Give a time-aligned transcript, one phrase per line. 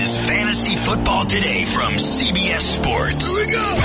[0.00, 3.26] is Fantasy Football Today from CBS Sports.
[3.26, 3.78] Here we go.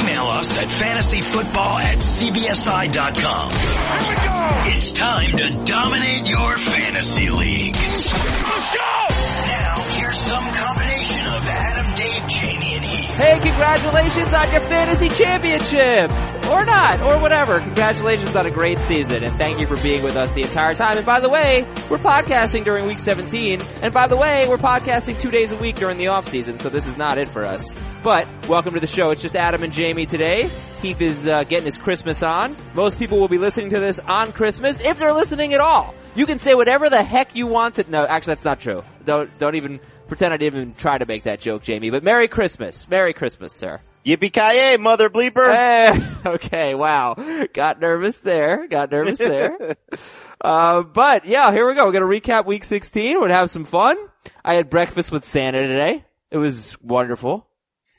[0.00, 3.50] Email us at fantasyfootball at cbsi.com.
[3.50, 4.76] Here we go.
[4.76, 7.76] It's time to dominate your fantasy league.
[7.76, 9.08] Let's go.
[9.46, 13.16] Now, here's some combination of Adam, Dave, Jamie, and Heath.
[13.16, 16.27] Hey, congratulations on your fantasy championship!
[16.50, 17.60] Or not, or whatever.
[17.60, 20.96] Congratulations on a great season, and thank you for being with us the entire time.
[20.96, 25.20] And by the way, we're podcasting during week 17, and by the way, we're podcasting
[25.20, 27.74] two days a week during the off season, so this is not it for us.
[28.02, 29.10] But, welcome to the show.
[29.10, 30.48] It's just Adam and Jamie today.
[30.80, 32.56] Heath is uh, getting his Christmas on.
[32.72, 35.94] Most people will be listening to this on Christmas, if they're listening at all.
[36.14, 38.84] You can say whatever the heck you want to, no, actually that's not true.
[39.04, 42.26] Don't, don't even pretend I didn't even try to make that joke, Jamie, but Merry
[42.26, 42.88] Christmas.
[42.88, 43.82] Merry Christmas, sir.
[44.04, 45.52] Yippee ki mother bleeper.
[45.52, 45.90] Hey,
[46.30, 47.14] okay, wow.
[47.52, 48.66] Got nervous there.
[48.66, 49.76] Got nervous there.
[50.40, 51.86] uh, but yeah, here we go.
[51.86, 53.14] We're gonna recap week 16.
[53.16, 53.96] We're gonna have some fun.
[54.44, 56.04] I had breakfast with Santa today.
[56.30, 57.46] It was wonderful.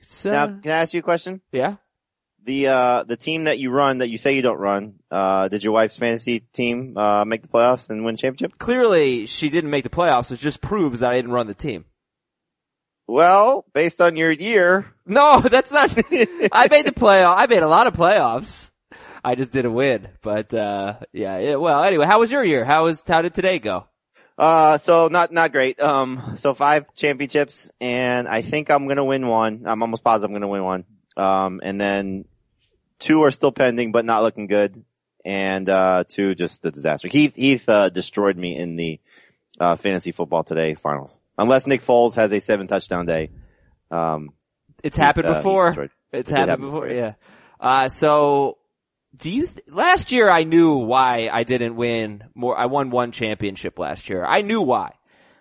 [0.04, 1.42] So, Now, can I ask you a question?
[1.52, 1.76] yeah.
[2.46, 5.64] The, uh, the team that you run that you say you don't run, uh, did
[5.64, 8.58] your wife's fantasy team, uh, make the playoffs and win championship?
[8.58, 11.86] Clearly, she didn't make the playoffs, which just proves that I didn't run the team.
[13.10, 17.38] Well, based on your year, No, that's not, I made the playoff.
[17.38, 18.70] I made a lot of playoffs.
[19.24, 22.64] I just didn't win, but, uh, yeah, yeah, well, anyway, how was your year?
[22.66, 23.88] How was, how did today go?
[24.38, 25.82] uh, so not, not great.
[25.82, 29.64] Um, so five championships and I think I'm gonna win one.
[29.66, 30.84] I'm almost positive I'm gonna win one.
[31.18, 32.26] Um, and then
[33.00, 34.86] two are still pending, but not looking good.
[35.26, 37.08] And, uh, two just a disaster.
[37.08, 39.00] Heath, Heath, uh, destroyed me in the,
[39.60, 41.19] uh, fantasy football today finals.
[41.40, 43.32] Unless Nick Foles has a seven touchdown day.
[43.90, 44.34] Um,
[44.84, 45.70] It's happened uh, before.
[45.70, 46.96] It's It happened happen before, before.
[47.00, 47.14] yeah.
[47.60, 48.58] Uh, so,
[49.16, 53.12] do you, th- last year I knew why I didn't win more, I won one
[53.12, 54.24] championship last year.
[54.26, 54.92] I knew why.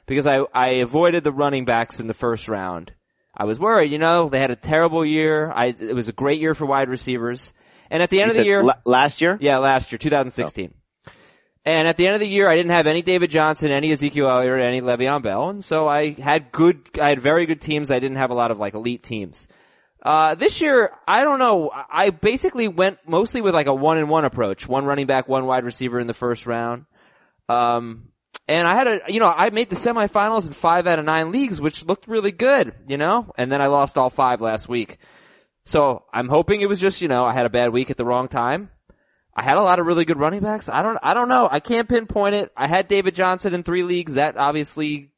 [0.07, 2.93] Because I, I avoided the running backs in the first round.
[3.37, 5.51] I was worried, you know, they had a terrible year.
[5.55, 7.53] I, it was a great year for wide receivers.
[7.91, 9.37] And at the end you of the year, la- last year?
[9.41, 10.75] yeah, last year, 2016.
[11.65, 14.29] And at the end of the year, I didn't have any David Johnson, any Ezekiel
[14.29, 17.91] Elliott, any Le'Veon Bell, and so I had good, I had very good teams.
[17.91, 19.49] I didn't have a lot of like elite teams.
[20.03, 21.71] Uh, this year, I don't know.
[21.73, 24.69] I basically went mostly with like a one and one approach.
[24.69, 26.87] One running back, one wide receiver in the first round.
[27.49, 28.09] Um,
[28.47, 31.33] and I had a, you know, I made the semifinals in five out of nine
[31.33, 34.99] leagues, which looked really good, you know, and then I lost all five last week.
[35.67, 38.05] So I'm hoping it was just, you know, I had a bad week at the
[38.05, 38.71] wrong time.
[39.39, 40.69] I had a lot of really good running backs.
[40.69, 41.47] I don't, I don't know.
[41.49, 42.51] I can't pinpoint it.
[42.57, 44.15] I had David Johnson in three leagues.
[44.15, 45.13] That obviously,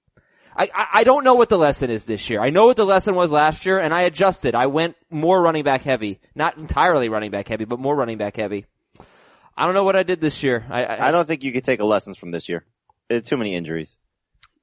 [0.54, 2.38] I, I, I don't know what the lesson is this year.
[2.38, 4.54] I know what the lesson was last year and I adjusted.
[4.54, 6.20] I went more running back heavy.
[6.34, 8.66] Not entirely running back heavy, but more running back heavy.
[9.56, 10.66] I don't know what I did this year.
[10.69, 12.66] I, I, I don't think you could take a lessons from this year.
[13.09, 13.97] There's too many injuries.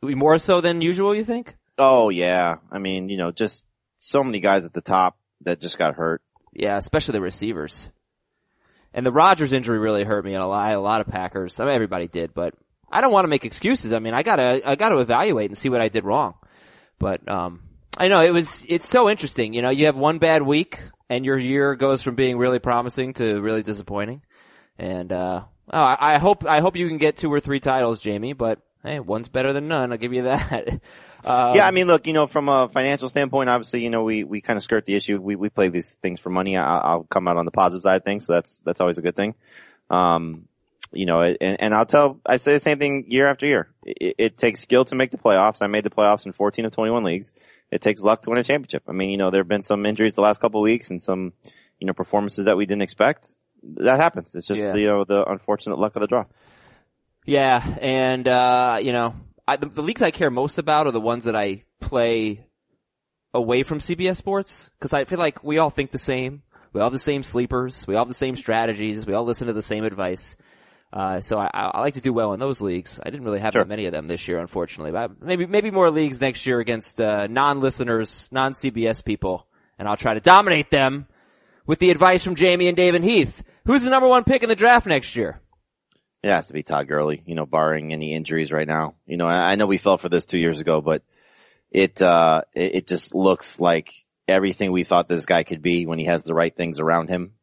[0.03, 1.56] more so than usual, you think?
[1.79, 2.57] Oh yeah.
[2.72, 3.66] I mean, you know, just
[3.96, 6.22] so many guys at the top that just got hurt.
[6.53, 7.90] Yeah, especially the receivers.
[8.97, 10.74] And the Rodgers injury really hurt me a lot.
[10.74, 11.59] A lot of Packers.
[11.59, 12.56] I mean, everybody did, but
[12.91, 13.94] I don't want to make excuses.
[13.94, 16.34] I mean, I gotta, I gotta evaluate and see what I did wrong.
[16.97, 17.62] But, um,
[17.96, 19.53] I know it was, it's so interesting.
[19.53, 20.80] You know, you have one bad week
[21.12, 24.24] and your year goes from being really promising to really disappointing.
[24.80, 28.00] And, uh, oh, I, I hope, I hope you can get two or three titles,
[28.00, 29.91] Jamie, but hey, one's better than none.
[29.91, 30.81] I'll give you that.
[31.27, 34.23] um, yeah, I mean, look, you know, from a financial standpoint, obviously, you know, we,
[34.23, 35.19] we kind of skirt the issue.
[35.19, 36.55] We, we play these things for money.
[36.55, 38.25] I, I'll come out on the positive side of things.
[38.25, 39.35] So that's, that's always a good thing.
[39.89, 40.47] Um,
[40.93, 43.67] you know, and, and I'll tell, I say the same thing year after year.
[43.83, 45.61] It, it takes skill to make the playoffs.
[45.61, 47.33] I made the playoffs in 14 of 21 leagues.
[47.71, 48.83] It takes luck to win a championship.
[48.87, 51.03] I mean, you know, there have been some injuries the last couple of weeks and
[51.03, 51.33] some,
[51.79, 53.35] you know, performances that we didn't expect.
[53.63, 54.33] That happens.
[54.33, 54.75] It's just, Yeah.
[54.75, 56.25] you know, the unfortunate luck of the draw.
[57.25, 59.13] Yeah, and uh, you know,
[59.47, 62.46] I, the, the leagues I care most about are the ones that I play
[63.34, 66.41] away from CBS Sports because I feel like we all think the same.
[66.74, 67.85] We all have the same sleepers.
[67.88, 69.06] We all have the same strategies.
[69.06, 70.35] We all listen to the same advice.
[70.91, 73.00] Uh, so I, I like to do well in those leagues.
[73.03, 73.63] I didn't really have Sure.
[73.63, 74.91] that many of them this year, unfortunately.
[74.91, 79.47] But maybe maybe more leagues next year against uh, non-listeners, non-CBS people,
[79.78, 81.08] and I'll try to dominate them
[81.66, 83.43] with the advice from Jamie and Dave and Heath.
[83.66, 85.41] Who's the number one pick in the draft next year?
[86.23, 88.96] It has to be Todd Gurley, you know, barring any injuries right now.
[89.05, 91.03] You know, I know we fell for this two years ago, but
[91.72, 93.93] it, uh, it just looks like
[94.28, 97.34] everything we thought this guy could be when he has the right things around him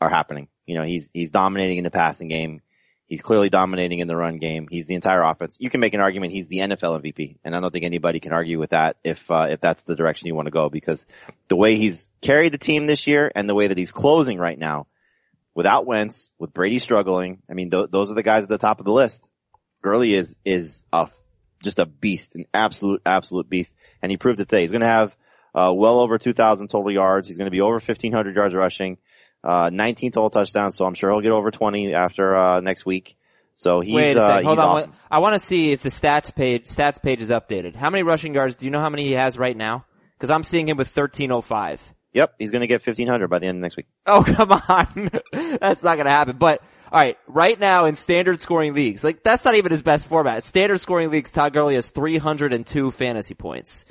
[0.00, 0.48] are happening.
[0.66, 2.62] You know, he's, he's dominating in the passing game.
[3.08, 4.68] He's clearly dominating in the run game.
[4.70, 5.56] He's the entire offense.
[5.58, 8.34] You can make an argument he's the NFL MVP, and I don't think anybody can
[8.34, 11.06] argue with that if uh, if that's the direction you want to go because
[11.48, 14.58] the way he's carried the team this year and the way that he's closing right
[14.58, 14.88] now,
[15.58, 18.78] without Wentz, with Brady struggling, I mean th- those are the guys at the top
[18.78, 19.30] of the list.
[19.82, 21.08] Gurley is is a
[21.62, 23.74] just a beast, an absolute, absolute beast.
[24.02, 24.62] And he proved it today.
[24.62, 25.16] He's going to have,
[25.54, 27.26] uh, well over 2,000 total yards.
[27.26, 28.98] He's going to be over 1,500 yards rushing,
[29.42, 30.76] uh, 19 total touchdowns.
[30.76, 33.16] So I'm sure he'll get over 20 after, uh, next week.
[33.54, 34.44] So he's, Wait a uh, second.
[34.44, 34.70] Hold he's on.
[34.70, 34.92] awesome.
[35.10, 37.74] I want to see if the stats page stats page is updated.
[37.74, 38.56] How many rushing yards?
[38.56, 39.84] Do you know how many he has right now?
[40.16, 41.82] Because I'm seeing him with 1305.
[42.18, 42.34] Yep.
[42.36, 43.86] He's going to get 1,500 by the end of next week.
[44.04, 45.10] Oh come on,
[45.60, 46.36] that's not gonna happen.
[46.36, 50.08] But all right, right now in standard scoring leagues, like that's not even his best
[50.08, 50.42] format.
[50.42, 53.84] Standard scoring leagues, Todd Gurley has 302 fantasy points.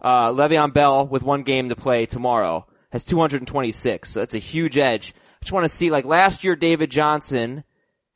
[0.00, 4.10] Uh, Le'Veon Bell with one game to play tomorrow has 226.
[4.10, 5.12] So that's a huge edge.
[5.16, 7.64] I just want to see like last year, David Johnson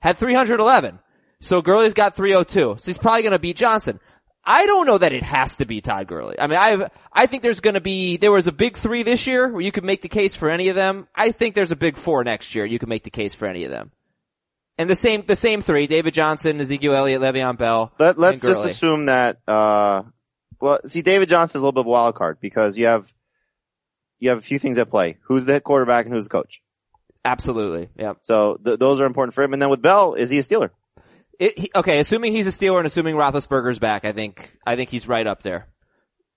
[0.00, 1.00] had 311.
[1.40, 2.76] So Gurley's got 302.
[2.78, 3.98] So he's probably going to beat Johnson.
[4.46, 6.38] I don't know that it has to be Todd Gurley.
[6.38, 9.26] I mean, I I think there's going to be there was a big three this
[9.26, 11.08] year where you could make the case for any of them.
[11.14, 12.64] I think there's a big four next year.
[12.64, 13.90] You can make the case for any of them.
[14.78, 17.92] And the same the same three: David Johnson, Ezekiel Elliott, Le'Veon Bell.
[17.98, 20.02] Let, let's and just assume that, uh,
[20.60, 23.12] well, see, David Johnson's a little bit of a wild card because you have,
[24.18, 25.16] you have a few things at play.
[25.22, 26.62] Who's the quarterback and who's the coach?
[27.24, 28.12] Absolutely, yeah.
[28.22, 29.54] So th- those are important for him.
[29.54, 30.70] And then with Bell, is he a Steeler?
[31.38, 34.90] It, he, okay, assuming he's a Steeler and assuming Roethlisberger's back, I think I think
[34.90, 35.68] he's right up there.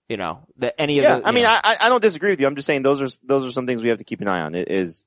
[0.10, 1.28] You know, that any of Yeah, the.
[1.28, 1.60] I mean, know.
[1.63, 2.48] I, I don't disagree with you.
[2.48, 4.42] I'm just saying those are, those are some things we have to keep an eye
[4.42, 4.56] on.
[4.56, 5.06] It is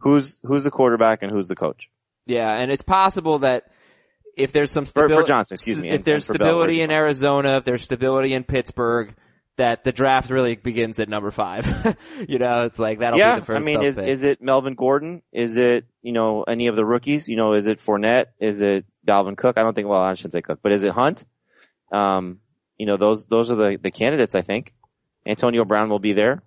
[0.00, 1.88] who's, who's the quarterback and who's the coach.
[2.26, 3.70] Yeah, and it's possible that
[4.36, 6.48] if there's some For- for stability, Johnson, excuse me, if and- there's and for Bell,
[6.48, 6.90] stability in?
[6.90, 9.14] Arizona, if there's stability in Pittsburgh,
[9.60, 11.66] that the draft really begins at number five.
[12.28, 13.62] you know, it's like that'll yeah, be the first.
[13.62, 15.20] I mean, is, is it Melvin Gordon?
[15.32, 17.28] Is it, you know, any of the rookies?
[17.28, 18.26] You know, is it Fournette?
[18.38, 19.58] Is it Dalvin Cook?
[19.58, 21.26] I don't think, well, I shouldn't say Cook, but is it Hunt?
[21.92, 22.40] Um,
[22.78, 24.72] you know, those, those are the, the candidates, I think.
[25.26, 26.42] Antonio Brown will be there.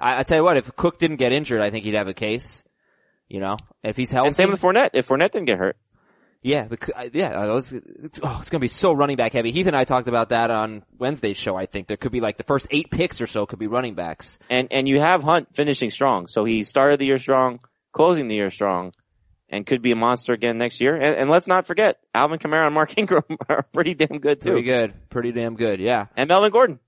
[0.00, 2.14] I, I tell you what, if Cook didn't get injured, I think he'd have a
[2.14, 2.62] case.
[3.28, 4.28] You know, if he's healthy.
[4.28, 4.90] And same with Fournette.
[4.92, 5.76] If Fournette didn't get hurt.
[6.42, 7.72] Yeah, because, yeah, I was,
[8.22, 9.52] oh, it's gonna be so running back heavy.
[9.52, 11.54] Heath and I talked about that on Wednesday's show.
[11.56, 13.94] I think there could be like the first eight picks or so could be running
[13.94, 14.38] backs.
[14.50, 16.26] And, and you have Hunt finishing strong.
[16.26, 17.60] So he started the year strong,
[17.92, 18.92] closing the year strong,
[19.48, 20.96] and could be a monster again next year.
[20.96, 24.50] And, and let's not forget, Alvin Kamara and Mark Ingram are pretty damn good too.
[24.50, 25.78] Pretty good, pretty damn good.
[25.78, 26.06] Yeah.
[26.16, 26.80] And Melvin Gordon.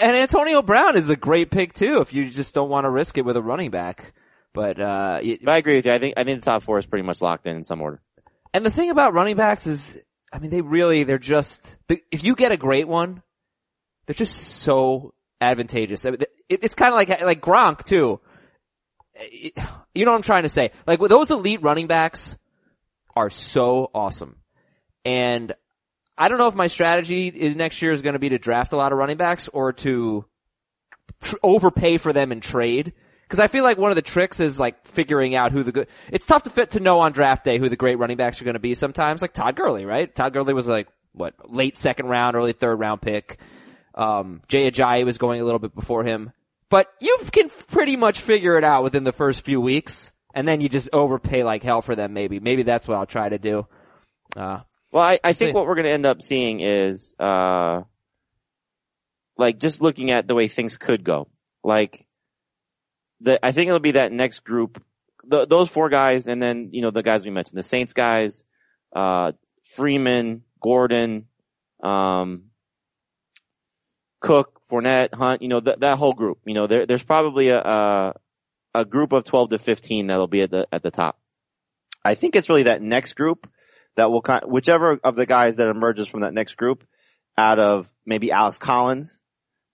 [0.00, 3.16] And Antonio Brown is a great pick too, if you just don't want to risk
[3.16, 4.12] it with a running back.
[4.52, 5.92] But, uh, y- But I agree with you.
[5.92, 8.00] I think, I think the top four is pretty much locked in in some order.
[8.54, 9.98] And the thing about running backs is,
[10.32, 11.76] I mean, they really, they're just,
[12.10, 13.22] if you get a great one,
[14.06, 16.04] they're just so advantageous.
[16.48, 18.20] It's kind of like, like Gronk too.
[19.94, 20.70] You know what I'm trying to say?
[20.86, 22.34] Like those elite running backs
[23.14, 24.36] are so awesome.
[25.04, 25.52] And
[26.16, 28.72] I don't know if my strategy is next year is going to be to draft
[28.72, 30.24] a lot of running backs or to
[31.42, 32.94] overpay for them and trade.
[33.32, 35.88] Cause I feel like one of the tricks is like figuring out who the good,
[36.10, 38.44] it's tough to fit to know on draft day who the great running backs are
[38.44, 40.14] going to be sometimes, like Todd Gurley, right?
[40.14, 43.40] Todd Gurley was like, what, late second round, early third round pick.
[43.94, 46.32] Um, Jay Ajayi was going a little bit before him.
[46.68, 50.12] But you can pretty much figure it out within the first few weeks.
[50.34, 52.38] And then you just overpay like hell for them maybe.
[52.38, 53.66] Maybe that's what I'll try to do.
[54.36, 55.52] Uh, Well, I, I think See.
[55.54, 57.82] what we're going to end up seeing is, uh,
[59.38, 61.28] like just looking at the way things could go.
[61.64, 62.06] Like,
[63.22, 64.82] the, I think it'll be that next group,
[65.24, 68.44] the, those four guys, and then, you know, the guys we mentioned, the Saints guys,
[68.94, 69.32] uh,
[69.64, 71.26] Freeman, Gordon,
[71.82, 72.44] um,
[74.20, 76.38] Cook, Fournette, Hunt, you know, th- that whole group.
[76.44, 78.14] You know, there, there's probably a, a,
[78.74, 81.18] a group of 12 to 15 that'll be at the, at the top.
[82.04, 83.48] I think it's really that next group
[83.96, 86.84] that will kind, whichever of the guys that emerges from that next group
[87.36, 89.22] out of maybe Alex Collins,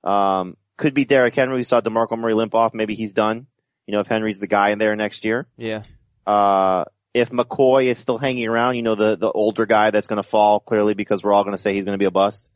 [0.04, 1.56] um, could be Derrick Henry.
[1.56, 2.73] We saw DeMarco Murray limp off.
[2.73, 3.47] Maybe he's done.
[3.87, 5.47] You know, if Henry's the guy in there next year.
[5.58, 5.82] yeah.
[6.26, 10.18] Uh, if McCoy is still hanging around, you know, the, the older guy that's going
[10.18, 12.50] to fall clearly because we're all going to say he's going to be a bust.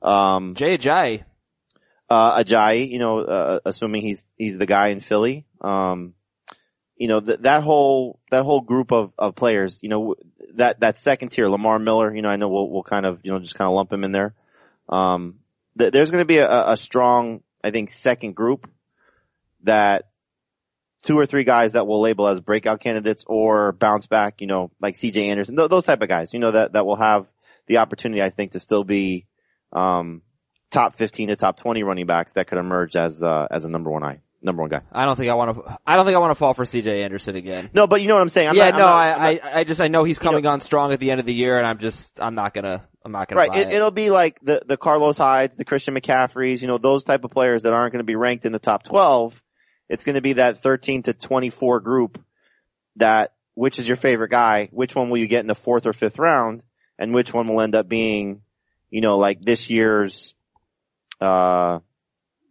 [0.00, 1.24] Um, Jay Ajayi.
[2.08, 5.44] uh, Ajayi, you know, uh, assuming he's, he's the guy in Philly.
[5.60, 6.14] Um,
[6.96, 10.16] you know, th- that whole, that whole group of, of players, you know,
[10.54, 13.30] that, that second tier, Lamar Miller, you know, I know we'll, we'll kind of, you
[13.32, 14.34] know, just kind of lump him in there.
[14.88, 15.40] Um,
[15.78, 18.68] th- there's going to be a, a strong, I think, second group
[19.64, 20.04] that
[21.02, 24.70] two or three guys that we'll label as breakout candidates or bounce back, you know,
[24.80, 27.26] like CJ Anderson, th- those type of guys, you know, that, that will have
[27.66, 29.26] the opportunity, I think, to still be,
[29.72, 30.22] um,
[30.70, 33.90] top 15 to top 20 running backs that could emerge as, uh, as a number
[33.90, 34.82] one eye, number one guy.
[34.92, 35.78] I don't think I want to.
[35.86, 37.02] I don't think I want to fall for C.J.
[37.02, 37.70] Anderson again.
[37.74, 38.48] No, but you know what I'm saying?
[38.50, 40.18] I'm yeah, not- I'm no, not- I, I'm not- I, I just I know he's
[40.18, 42.86] coming on strong at the end of the year, and I'm just I'm not gonna
[43.04, 43.50] I'm not gonna Right.
[43.50, 43.74] buy It, it.
[43.74, 47.30] it'll be like the, the Carlos Hydes, the Christian McCaffreys, you know, those type of
[47.30, 49.42] players that aren't going to be ranked in the top 12.
[49.88, 52.22] It's going to be that 13 to 24 group
[52.96, 54.68] that, which is your favorite guy?
[54.72, 56.62] Which one will you get in the fourth or fifth round?
[56.98, 58.42] And which one will end up being,
[58.90, 60.34] you know, like this year's,
[61.20, 61.78] uh,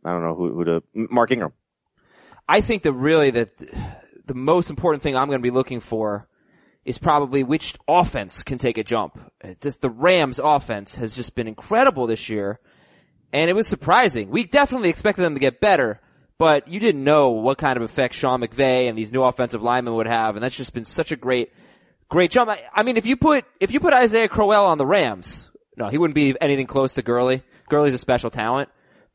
[0.04, 1.54] I don't know who, who to, Mark Ingram.
[2.48, 3.56] I think that really that
[4.26, 6.28] the most important thing I'm going to be looking for
[6.86, 9.20] is probably which offense can take a jump.
[9.44, 12.60] Uh, just the Rams offense has just been incredible this year.
[13.32, 14.30] And it was surprising.
[14.30, 16.00] We definitely expected them to get better,
[16.38, 19.94] but you didn't know what kind of effect Sean McVay and these new offensive linemen
[19.96, 20.36] would have.
[20.36, 21.52] And that's just been such a great,
[22.08, 22.50] great jump.
[22.50, 25.90] I, I mean, if you put, if you put Isaiah Crowell on the Rams, no,
[25.90, 27.44] he wouldn't be anything close to Gurley.
[27.70, 28.70] Gurley's a special talent.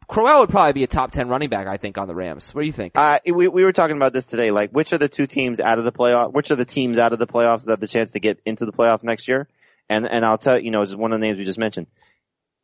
[0.08, 2.54] Crowell would probably be a top 10 running back, I think, on the Rams.
[2.54, 2.92] What do you think?
[2.96, 4.50] Uh, we, we were talking about this today.
[4.50, 7.12] Like, which are the two teams out of the playoff, which are the teams out
[7.12, 9.49] of the playoffs that have the chance to get into the playoff next year?
[9.88, 11.87] And, and I'll tell you, you know, just one of the names we just mentioned.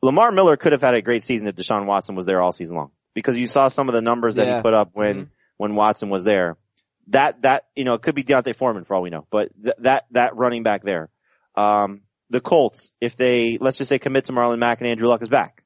[0.02, 2.76] Lamar Miller could have had a great season if Deshaun Watson was there all season
[2.76, 2.90] long.
[3.14, 4.56] Because you saw some of the numbers that Yeah.
[4.56, 5.28] he put up when, Mhm.
[5.56, 6.56] when Watson was there.
[7.09, 9.75] That, that, you know, it could be D'Onta Foreman for all we know, but th-
[9.80, 11.11] that, that running back there.
[11.56, 15.20] Um, the Colts, if they, let's just say commit to Marlon Mack and Andrew Luck
[15.23, 15.64] is back.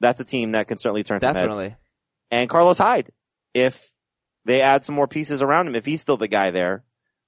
[0.00, 1.76] That's a team that can certainly turn Definitely.
[2.30, 3.10] and Carlos Hyde.
[3.54, 3.92] If
[4.44, 6.84] they add some more pieces around him, if he's still the guy there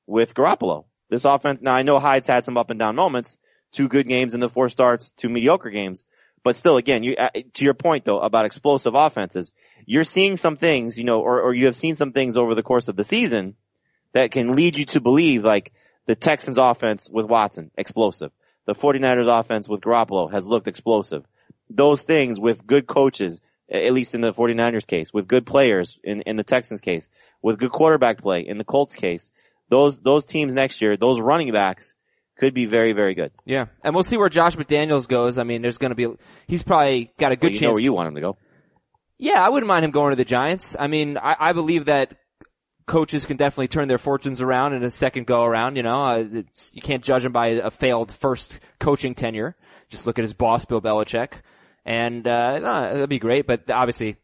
[0.06, 0.84] with Garoppolo.
[1.08, 3.36] This offense, now I know Hyde's had some up and down moments,
[3.72, 6.04] two good games in the four starts, two mediocre games,
[6.42, 9.52] but still again, you, uh, to your point though about explosive offenses,
[9.86, 12.62] you're seeing some things, you know, or, or you have seen some things over the
[12.62, 13.56] course of the season
[14.12, 15.72] that can lead you to believe like
[16.06, 18.30] the Texans offense with Watson, explosive.
[18.66, 21.24] The 49ers offense with Garoppolo has looked explosive.
[21.70, 26.22] Those things with good coaches, at least in the 49ers case, with good players in,
[26.22, 27.08] in the Texans case,
[27.40, 29.30] with good quarterback play in the Colts case,
[29.68, 31.94] those, those teams next year, those running backs
[32.38, 33.30] could be very, very good.
[33.44, 33.66] Yeah.
[33.84, 35.38] And we'll see where Josh McDaniels goes.
[35.38, 36.08] I mean, there's going to be,
[36.48, 37.62] he's probably got a good Well, you chance.
[37.62, 38.36] know where you want him to go.
[39.18, 40.74] Yeah, I wouldn't mind him going to the Giants.
[40.78, 42.16] I mean, I, I believe that
[42.86, 45.76] coaches can definitely turn their fortunes around in a second go around.
[45.76, 49.54] You know, uh, it's, you can't judge him by a failed first coaching tenure.
[49.90, 51.42] Just look at his boss, Bill Belichick,
[51.84, 53.46] and uh, no, that'd be great.
[53.46, 54.16] But obviously,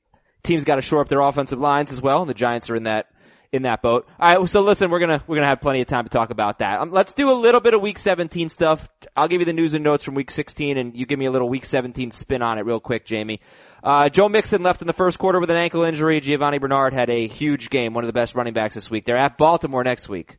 [0.42, 2.84] teams got to shore up their offensive lines as well, and the Giants are in
[2.84, 3.06] that
[3.52, 4.08] in that boat.
[4.18, 6.58] All right, so listen, we're gonna we're gonna have plenty of time to talk about
[6.58, 6.80] that.
[6.80, 8.88] Um, let's do a little bit of Week 17 stuff.
[9.16, 11.30] I'll give you the news and notes from Week 16, and you give me a
[11.30, 13.40] little Week 17 spin on it real quick, Jamie.
[13.82, 16.20] Uh, Joe Mixon left in the first quarter with an ankle injury.
[16.20, 19.04] Giovani Bernard had a huge game, one of the best running backs this week.
[19.04, 20.38] They're at Baltimore next week.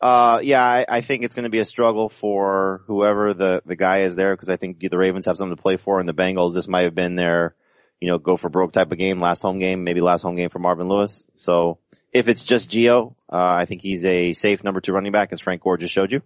[0.00, 3.76] Uh, yeah, I, I think it's going to be a struggle for whoever the, the
[3.76, 6.14] guy is there because I think the Ravens have something to play for and the
[6.14, 7.54] Bengals, this might have been their,
[8.00, 10.50] you know, go for broke type of game, last home game, maybe last home game
[10.50, 11.26] for Marvin Lewis.
[11.34, 11.78] So
[12.12, 15.40] if it's just Geo, uh, I think he's a safe number two running back as
[15.40, 16.22] Frank Gore just showed you.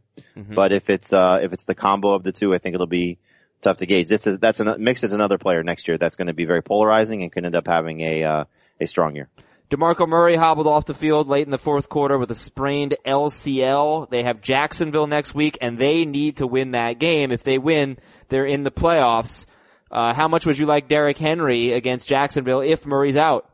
[0.55, 3.19] But if it's, uh, if it's the combo of the two, I think it'll be
[3.61, 4.09] tough to gauge.
[4.09, 6.63] This is, that's an, Mix is another player next year that's going to be very
[6.63, 8.45] polarizing and could end up having a, uh,
[8.81, 9.29] a strong year.
[9.71, 14.11] DeMarco Murray hobbled off the field late in the fourth quarter with a sprained LCL.
[14.11, 17.31] They have Jacksonville next week and they need to win that game.
[17.31, 17.99] If they win,
[18.29, 19.47] they're in the playoffs.
[19.91, 23.51] Uh, how much would you like Derrick Henry against Jacksonville if Murray's out?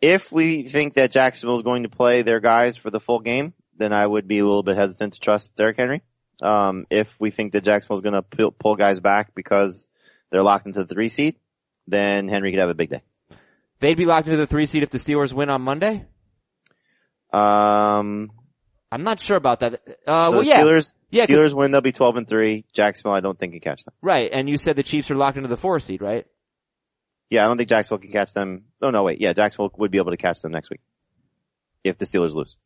[0.00, 3.52] if we think that Jacksonville is going to play their guys for the full game,
[3.76, 6.02] then I would be a little bit hesitant to trust Derrick Henry.
[6.42, 9.88] Um, if we think that Jacksonville is going to pull, guys back because
[10.30, 11.36] they're locked into the three seed,
[11.88, 13.02] then Henry could have a big day.
[13.80, 16.04] They'd be locked into the three seed if the Steelers win on Monday?
[17.32, 18.30] Um,
[18.90, 19.74] I'm not sure about that.
[20.06, 20.62] Uh, well, yeah.
[20.62, 22.64] Steelers, Yeah, Steelers win, they'll be 12 and 3.
[22.72, 23.94] Jacksonville, I don't think can catch them.
[24.00, 24.30] Right.
[24.32, 26.26] And you said the Chiefs are locked into the four seed, right?
[27.30, 28.64] Yeah, I don't think Jacksonville can catch them.
[28.80, 29.20] Oh no, wait.
[29.20, 30.80] Yeah, Jacksonville would be able to catch them next week.
[31.84, 32.56] If the Steelers lose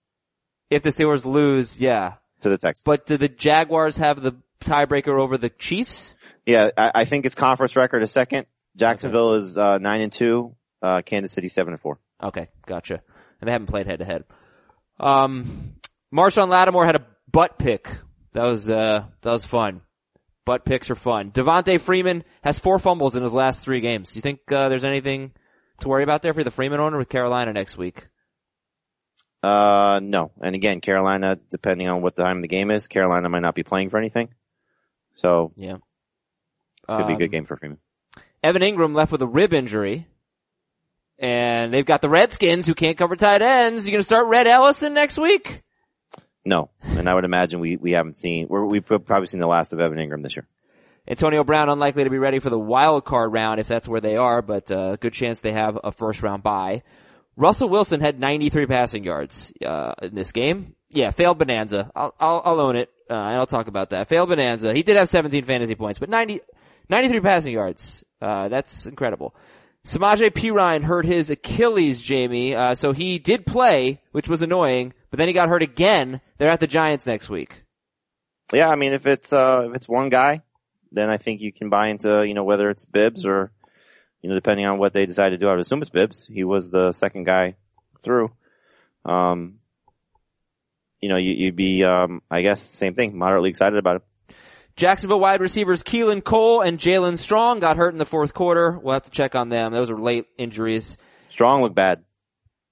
[0.70, 2.14] If the Steelers lose, yeah.
[2.42, 2.84] to the Texans.
[2.84, 6.14] But do the Jaguars have the tiebreaker over the Chiefs?
[6.46, 8.46] Yeah, I, I think it's conference record a second.
[8.76, 10.54] Jacksonville is, uh, 9 and 2.
[10.82, 11.98] Uh, Kansas City 7 and 4.
[12.24, 13.00] Okay, gotcha.
[13.40, 14.24] And they haven't played head to head.
[14.98, 15.74] Um,
[16.12, 17.88] Marshon Lattimore had a butt pick.
[18.32, 19.82] That was, uh, that was fun.
[20.44, 21.30] Butt picks are fun.
[21.30, 24.12] Devonta Freeman has four fumbles in his last three games.
[24.12, 25.32] Do you think, uh, there's anything
[25.80, 28.08] to worry about there for the Freeman owner with Carolina next week?
[29.42, 30.32] Uh, no.
[30.40, 33.54] And again, Carolina, depending on what the time of the game is, Carolina might not
[33.54, 34.28] be playing for anything.
[35.14, 35.76] So, Yeah.
[36.88, 37.78] could be a Um, good game for Freeman.
[38.42, 40.06] Evan Engram left with a rib injury.
[41.22, 43.86] And they've got the Redskins who can't cover tight ends.
[43.86, 45.62] You gonna start Rhett Ellison next week?
[46.44, 46.70] No.
[46.82, 49.80] And I would imagine we, we haven't seen, we're, we've probably seen the last of
[49.80, 50.46] Evan Engram this year.
[51.06, 54.16] Antonio Brown unlikely to be ready for the wild card round if that's where they
[54.16, 56.82] are, but uh, good chance they have a first round bye.
[57.36, 60.74] Russell Wilson had 93 passing yards uh, in this game.
[60.90, 61.90] Yeah, failed bonanza.
[61.96, 64.08] I'll I'll, I'll own it, uh, and I'll talk about that.
[64.08, 64.74] Failed bonanza.
[64.74, 66.40] He did have 17 fantasy points, but 90
[66.88, 68.04] 93 passing yards.
[68.20, 69.34] Uh, that's incredible.
[69.86, 72.54] Samaje Perine hurt his Achilles, Jamie.
[72.54, 76.20] Uh, so he did play, which was annoying, but then he got hurt again.
[76.38, 77.64] They're at the Giants next week.
[78.52, 80.42] Yeah, I mean, if it's, uh, if it's one guy,
[80.92, 83.50] then I think you can buy into, you know, whether it's Bibbs or,
[84.20, 85.48] you know, depending on what they decide to do.
[85.48, 86.26] I would assume it's Bibbs.
[86.26, 87.56] He was the second guy
[88.00, 88.30] through.
[89.04, 89.58] Um,
[91.00, 94.02] you know, you, would be, um, I guess, same thing, moderately excited about it.
[94.76, 98.78] Jacksonville wide receivers Keelan Cole and Jaelen Strong got hurt in the fourth quarter.
[98.78, 99.72] We'll have to check on them.
[99.72, 100.96] Those were late injuries.
[101.28, 102.04] Strong looked bad.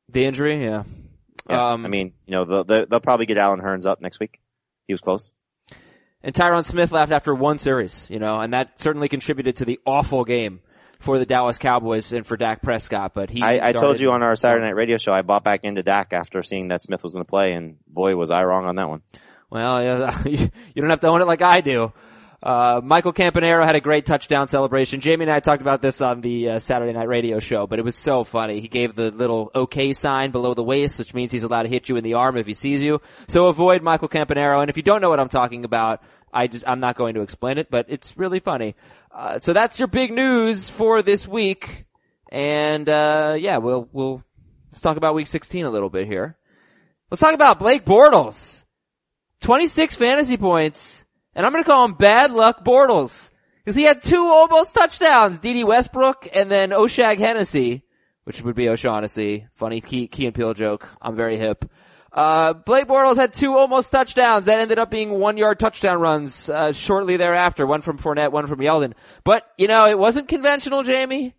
[0.08, 0.84] The injury, yeah.
[1.48, 4.40] yeah um, I mean, you know, they'll, they'll probably get Allen Hurns up next week.
[4.86, 5.30] He was close.
[6.22, 9.78] And Tyron Smith left after one series, you know, and that certainly contributed to the
[9.86, 10.60] awful game
[10.98, 13.14] for the Dallas Cowboys and for Dak Prescott.
[13.14, 15.64] But he, I, I told you on our Saturday night radio show, I bought back
[15.64, 18.66] into Dak after seeing that Smith was going to play, and boy, was I wrong
[18.66, 19.02] on that one.
[19.50, 19.82] Well,
[20.24, 21.92] you don't have to own it like I do.
[22.42, 25.00] Uh, Michael Campanaro had a great touchdown celebration.
[25.00, 27.84] Jamie and I talked about this on the uh, Saturday night radio show, but it
[27.84, 28.60] was so funny.
[28.60, 31.90] He gave the little OK sign below the waist, which means he's allowed to hit
[31.90, 33.02] you in the arm if he sees you.
[33.28, 34.60] So avoid Michael Campanaro.
[34.62, 36.02] And if you don't know what I'm talking about,
[36.32, 38.74] I just, I'm not going to explain it, but it's really funny.
[39.12, 41.86] Uh, so that's your big news for this week.
[42.32, 44.22] And, uh, yeah, we'll, we'll,
[44.70, 46.38] let's talk about week 16 a little bit here.
[47.10, 48.64] Let's talk about Blake Bortles.
[49.40, 51.04] 26 fantasy points
[51.34, 53.30] and I'm going to call him Bad Luck Bortles.
[53.64, 55.38] Cause he had two almost touchdowns.
[55.38, 57.84] Dede Westbrook and then Oshag Hennessy,
[58.24, 59.46] which would be O'Shaughnessy.
[59.54, 60.88] Funny key, Key and Peele joke.
[61.00, 61.70] I'm very hip.
[62.12, 66.48] Uh, Blake Bortles had two almost touchdowns that ended up being one yard touchdown runs,
[66.48, 67.66] uh, shortly thereafter.
[67.66, 68.94] One from Fournette, one from Yeldon.
[69.22, 71.34] But, you know, it wasn't conventional, Jamie.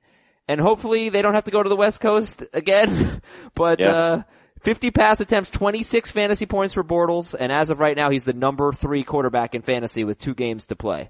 [0.47, 3.21] And hopefully they don't have to go to the West Coast again.
[3.55, 3.91] but, yeah.
[3.91, 4.21] uh,
[4.61, 8.33] 50 pass attempts, 26 fantasy points for Bortles, and as of right now, he's the
[8.33, 11.09] number three quarterback in fantasy with two games to play.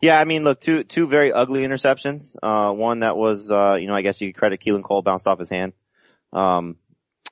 [0.00, 2.34] Yeah, I mean, look, two two very ugly interceptions.
[2.42, 5.26] Uh, one that was, uh, you know, I guess you could credit Keelan Cole bounced
[5.26, 5.74] off his hand.
[6.32, 6.76] Um,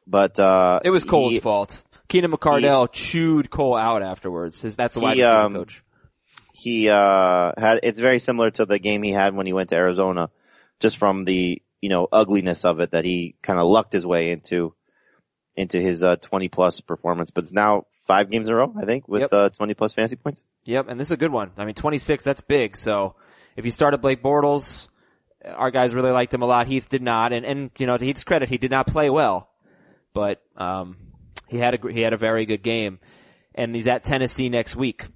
[0.07, 1.83] but uh, it was Cole's he, fault.
[2.09, 4.61] Keenan McCardell he, chewed Cole out afterwards.
[4.61, 5.83] His, That's the wide receiver um, coach.
[6.53, 7.81] He uh, had.
[7.83, 10.31] It's very similar to the game he had when he went to Arizona,
[10.81, 14.33] just from the you know ugliness of it that he kind of lucked his way
[14.33, 14.75] into
[15.59, 18.85] into his uh, 20 plus performance, but it's now five games in a row, I
[18.85, 19.33] think, with yep.
[19.33, 20.45] uh, 20 plus fantasy points.
[20.65, 21.51] Yep, and this is a good one.
[21.59, 22.77] I mean, 26, that's big.
[22.77, 23.17] So
[23.57, 24.87] if you started Blake Bortles,
[25.45, 26.69] our guys really liked him a lot.
[26.69, 29.49] Heath did not, and and you know to Heath's credit, he did not play well,
[30.15, 30.97] but um,
[31.49, 33.01] he had a he had a very good game,
[33.55, 35.07] and he's at Tennessee next week.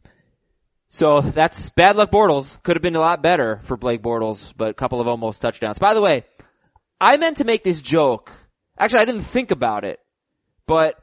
[0.88, 2.11] So that's bad luck.
[2.11, 5.40] Bortles could have been a lot better for Blake Bortles, but a couple of almost
[5.40, 5.78] touchdowns.
[5.78, 6.24] By the way,
[7.00, 8.33] I meant to make this joke.
[8.76, 10.00] Actually, I didn't think about it
[10.66, 10.98] but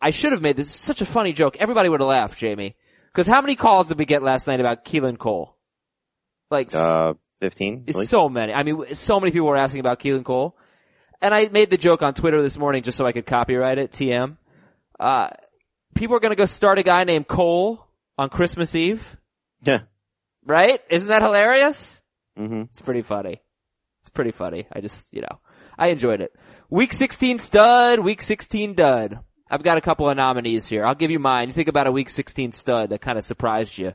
[0.00, 1.56] I should have made this such a funny joke.
[1.58, 2.76] Everybody would have laughed, Jamie.
[3.12, 5.56] Cause how many calls did we get last night about Keelan Cole?
[6.50, 7.84] Like, uh, 15?
[7.86, 8.52] It's so many.
[8.52, 10.56] I mean, so many people were asking about Keelan Cole.
[11.22, 13.92] And I made the joke on Twitter this morning just so I could copyright it,
[13.92, 14.36] TM.
[14.98, 15.28] Uh,
[15.94, 17.86] people are gonna go start a guy named Cole
[18.18, 19.16] on Christmas Eve.
[19.62, 19.80] Yeah.
[20.44, 20.80] Right?
[20.90, 22.02] Isn't that hilarious?
[22.38, 22.62] Mm-hmm.
[22.62, 23.40] It's pretty funny.
[24.02, 24.66] It's pretty funny.
[24.70, 25.40] I just, you know,
[25.78, 26.34] I enjoyed it.
[26.74, 29.20] Week 16 stud, week 16 dud.
[29.48, 30.84] I've got a couple of nominees here.
[30.84, 31.46] I'll give you mine.
[31.46, 33.90] You think about a week 16 stud that kind of surprised you.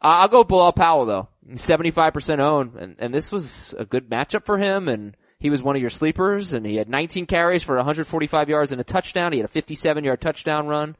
[0.00, 1.28] Uh, I'll go Bilal Powell though.
[1.50, 5.74] 75% owned and, and this was a good matchup for him and he was one
[5.74, 9.32] of your sleepers and he had 19 carries for 145 yards and a touchdown.
[9.32, 10.94] He had a 57 yard touchdown run.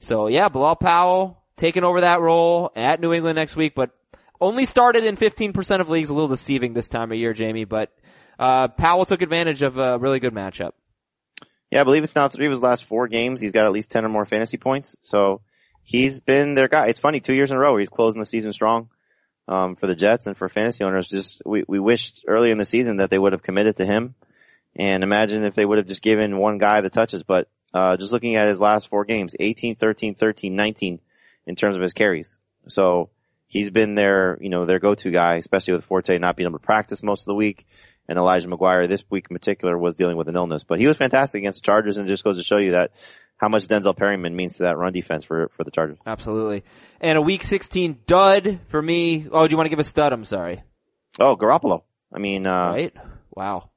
[0.00, 3.92] So yeah, Bilal Powell taking over that role at New England next week, but
[4.40, 7.92] only started in 15% of leagues, a little deceiving this time of year, Jamie, but
[8.40, 10.72] uh, Powell took advantage of a really good matchup.
[11.70, 13.40] Yeah, I believe it's now three of his last four games.
[13.40, 14.96] He's got at least 10 or more fantasy points.
[15.02, 15.42] So
[15.84, 16.88] he's been their guy.
[16.88, 18.88] It's funny, two years in a row, he's closing the season strong.
[19.46, 22.64] Um, for the Jets and for fantasy owners, just we, we wished early in the
[22.64, 24.14] season that they would have committed to him,
[24.76, 27.24] and imagine if they would have just given one guy the touches.
[27.24, 31.00] But uh, just looking at his last four games, 18, 13, 13, 19
[31.46, 32.38] in terms of his carries.
[32.68, 33.10] So
[33.48, 36.64] he's been their, you know, their go-to guy, especially with Forte not being able to
[36.64, 37.66] practice most of the week
[38.10, 40.64] and Elijah McGuire this week in particular was dealing with an illness.
[40.64, 42.90] But he was fantastic against the Chargers and just goes to show you that
[43.36, 45.96] how much Denzel Perryman means to that run defense for, for the Chargers.
[46.04, 46.64] Absolutely.
[47.00, 49.28] And a week 16 dud for me.
[49.30, 50.12] Oh, do you want to give a stud?
[50.12, 50.60] I'm sorry.
[51.20, 51.84] Oh, Garoppolo.
[52.12, 52.92] I mean, uh, right?
[53.30, 53.70] Wow.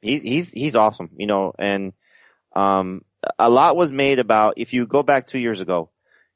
[0.00, 1.92] He's, he's, he's awesome, you know, and,
[2.54, 3.04] um,
[3.38, 5.90] a lot was made about, if you go back two years ago,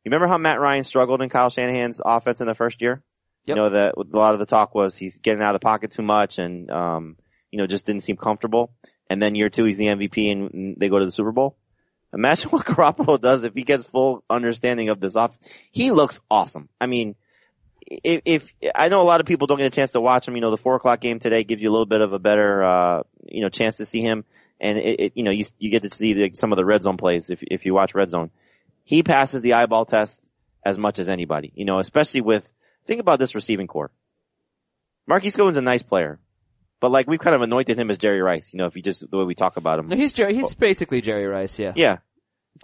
[0.05, 3.01] you remember how Matt Ryan struggled in Kyle Shanahan's offense in the first year?
[3.47, 3.57] Yep.
[3.57, 5.93] You know, that a lot of the talk was he's getting out of the pocket
[5.93, 7.17] too much and, um,
[7.55, 8.73] you know, just didn't seem comfortable.
[9.09, 11.57] And then year two, he's the MVP and they go to the Super Bowl.
[12.13, 15.39] Imagine what Garoppolo does if he gets full understanding of this offense.
[15.71, 16.69] He looks awesome.
[16.81, 17.15] I mean,
[17.87, 20.35] if, if, I know a lot of people don't get a chance to watch him,
[20.35, 22.65] you know, the four o'clock game today gives you a little bit of a better,
[22.65, 24.25] uh, you know, chance to see him.
[24.61, 26.83] And it, it you know, you, you get to see the, some of the red
[26.83, 28.33] zone plays if, if you watch red zone.
[28.83, 30.29] He passes the eyeball test
[30.65, 32.53] as much as anybody, you know, especially with
[32.85, 33.93] think about this receiving corps.
[35.07, 36.19] Marquise Goodwin's a nice player,
[36.85, 38.53] but like we've kind of anointed him as Jerry Rice.
[38.53, 39.89] You know, if you just the way we talk about him.
[39.89, 41.73] No, he's Jerry, he's basically Jerry Rice, yeah.
[41.75, 41.97] Yeah.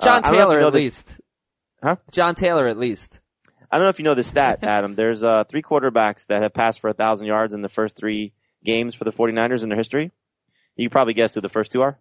[0.03, 1.21] John Uh, I don't know if Taylor at this- least.
[1.83, 1.97] Huh?
[2.13, 3.19] John Taylor at least.
[3.71, 4.93] I don't know if you know the stat, Adam.
[4.93, 8.35] There's uh, three quarterbacks that have passed for a thousand yards in the first three
[8.63, 10.13] games for the 49ers in their history.
[10.77, 11.99] You can probably guess who the first two are.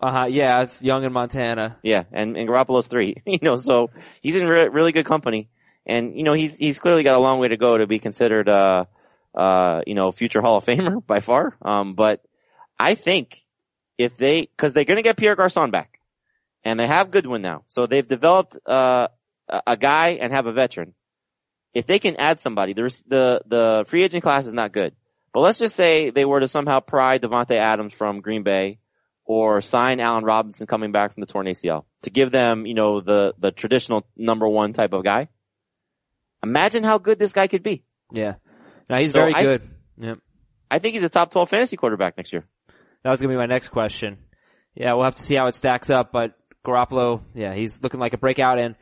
[0.00, 0.26] Uh huh.
[0.26, 1.76] Yeah, it's Young and Montana.
[1.84, 3.14] Yeah, and, and Garoppolo's three.
[3.26, 5.48] you know, so he's in re- really good company,
[5.86, 8.48] and you know he's he's clearly got a long way to go to be considered
[8.48, 8.86] uh
[9.38, 11.56] uh you know future Hall of Famer by far.
[11.62, 12.22] Um, but
[12.78, 13.44] I think
[13.96, 16.00] if they because they're going to get Pierre Garcon back,
[16.64, 19.08] and they have Goodwin now, so they've developed uh
[19.66, 20.92] a guy and have a veteran.
[21.72, 24.94] If they can add somebody, there's the the free agent class is not good.
[25.32, 28.78] But let's just say they were to somehow pry Davante Adams from Green Bay
[29.24, 33.00] or sign Allen Robinson coming back from the torn ACL to give them, you know,
[33.00, 35.28] the, the traditional number one type of guy.
[36.42, 37.84] Imagine how good this guy could be.
[38.10, 38.34] Yeah.
[38.90, 39.70] No, he's So very I- good.
[39.98, 40.18] Yep.
[40.70, 42.44] I think he's a top 12 fantasy quarterback next year.
[43.02, 44.18] That was gonna be my next question.
[44.74, 48.12] Yeah, we'll have to see how it stacks up, but Garoppolo, yeah, he's looking like
[48.12, 48.76] a breakout and,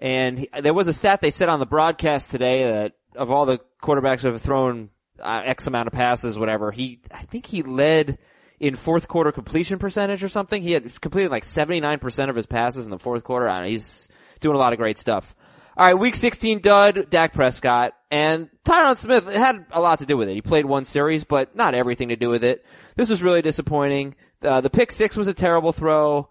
[0.00, 3.44] and he, there was a stat they said on the broadcast today that of all
[3.46, 4.90] the quarterbacks who have thrown
[5.20, 8.18] uh, X amount of passes, whatever, he, I think he led
[8.58, 10.62] in fourth quarter completion percentage or something.
[10.62, 13.48] He had completed like 79% of his passes in the fourth quarter.
[13.48, 14.08] I don't know, he's
[14.40, 15.34] doing a lot of great stuff.
[15.76, 20.16] All right, week 16 dud, Dak Prescott, and Tyron Smith had a lot to do
[20.16, 20.34] with it.
[20.34, 22.64] He played one series, but not everything to do with it.
[22.94, 24.14] This was really disappointing.
[24.42, 26.28] Uh, the pick six was a terrible throw.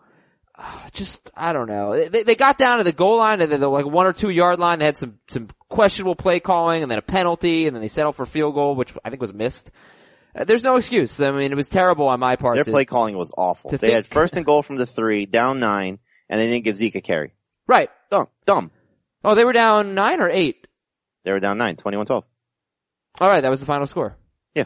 [0.57, 2.07] Uh, Just, I don't know.
[2.07, 4.29] They, they got down to the goal line and then the like one or two
[4.29, 4.79] yard line.
[4.79, 8.15] They had some, some questionable play calling and then a penalty and then they settled
[8.15, 9.71] for field goal, which I think was missed.
[10.33, 11.21] Uh, there's no excuse.
[11.21, 12.55] I mean, it was terrible on my part.
[12.55, 13.69] Their to- play calling was awful.
[13.71, 16.95] They had first and goal from the three, down nine, and they didn't give Zeke
[16.95, 17.33] a carry.
[17.67, 17.89] Right.
[18.09, 18.27] Dumb.
[18.45, 18.71] Dumb.
[19.23, 20.64] Oh, they were down nine or eight.
[21.25, 22.23] They were down nine, 21-12.
[23.19, 24.15] All right, that was the final score.
[24.53, 24.65] Yeah.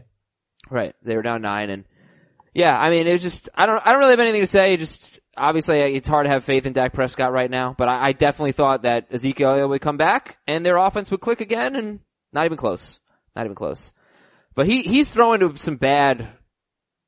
[0.69, 1.85] Right, they were down nine, and
[2.53, 4.75] yeah, I mean, it was just I don't I don't really have anything to say.
[4.77, 8.11] Just obviously, it's hard to have faith in Dak Prescott right now, but I, I
[8.11, 11.99] definitely thought that Ezekiel would come back and their offense would click again, and
[12.33, 12.99] not even close,
[13.35, 13.93] not even close.
[14.55, 16.27] But he he's throwing to some bad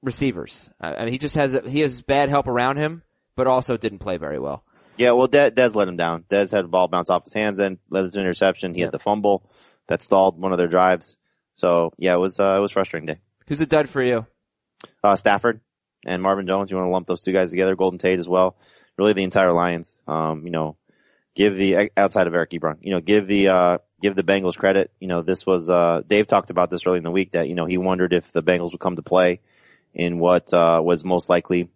[0.02, 0.70] receivers.
[0.80, 3.04] I, I mean, he just has he has bad help around him,
[3.36, 4.64] but also didn't play very well.
[5.02, 6.26] Yeah, well, Des, Des let him down.
[6.30, 8.76] Des had the ball bounce off his hands and led to an interception.
[8.76, 8.88] He Yep.
[8.88, 9.50] had the fumble
[9.88, 11.18] that stalled one of their drives.
[11.56, 13.20] So yeah, it was, uh, it was frustrating day.
[13.48, 14.28] Who's a dud for you?
[15.04, 15.60] uh, Stafford
[16.06, 16.70] and Marvin Jones.
[16.70, 18.58] You want to lump those two guys together, Golden Tate as well.
[18.98, 20.02] Really the entire Lions.
[20.08, 20.78] Um, you know,
[21.36, 24.92] give the, outside of Eric Ebron, you know, give the, uh, give the Bengals credit.
[25.00, 27.56] You know, this was, uh, Dave talked about this early in the week that, you
[27.56, 29.40] know, he wondered if the Bengals would come to play
[29.96, 31.70] in what, uh, was most likely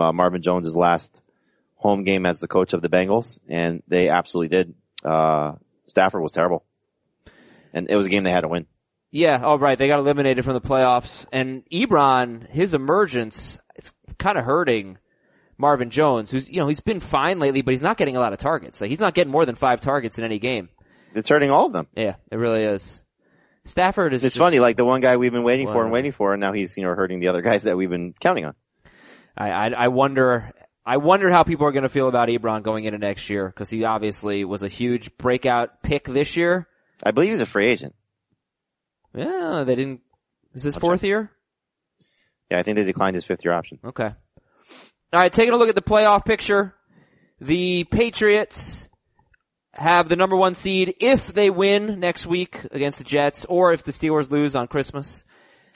[0.00, 1.22] uh, Marvin Jones' last
[1.82, 3.38] home game as the coach of the Bengals.
[3.48, 4.74] And they absolutely did.
[5.04, 5.54] Uh,
[5.88, 6.64] Stafford was terrible.
[7.74, 8.66] And it was a game they had to win.
[9.10, 9.76] Yeah, all right.
[9.76, 14.96] They got eliminated from the playoffs, and Ebron, his emergence, it's kind of hurting
[15.58, 18.32] Marvin Jones, who's you know he's been fine lately, but he's not getting a lot
[18.32, 18.80] of targets.
[18.80, 20.70] Like he's not getting more than five targets in any game.
[21.14, 21.88] It's hurting all of them.
[21.94, 23.02] Yeah, it really is.
[23.66, 24.24] Stafford is.
[24.24, 26.54] It's funny, like the one guy we've been waiting for and waiting for, and now
[26.54, 28.54] he's you know hurting the other guys that we've been counting on.
[29.36, 30.52] I, I I wonder.
[30.84, 33.70] I wonder how people are going to feel about Ebron going into next year because
[33.70, 36.68] he obviously was a huge breakout pick this year.
[37.02, 37.94] I believe he's a free agent.
[39.14, 40.00] Yeah, they didn't.
[40.54, 41.30] Is this I'll fourth year?
[42.50, 43.78] Yeah, I think they declined his fifth year option.
[43.84, 44.04] Okay.
[44.04, 46.74] All right, taking a look at the playoff picture.
[47.40, 48.88] The Patriots
[49.74, 53.84] have the number one seed if they win next week against the Jets or if
[53.84, 55.24] the Steelers lose on Christmas.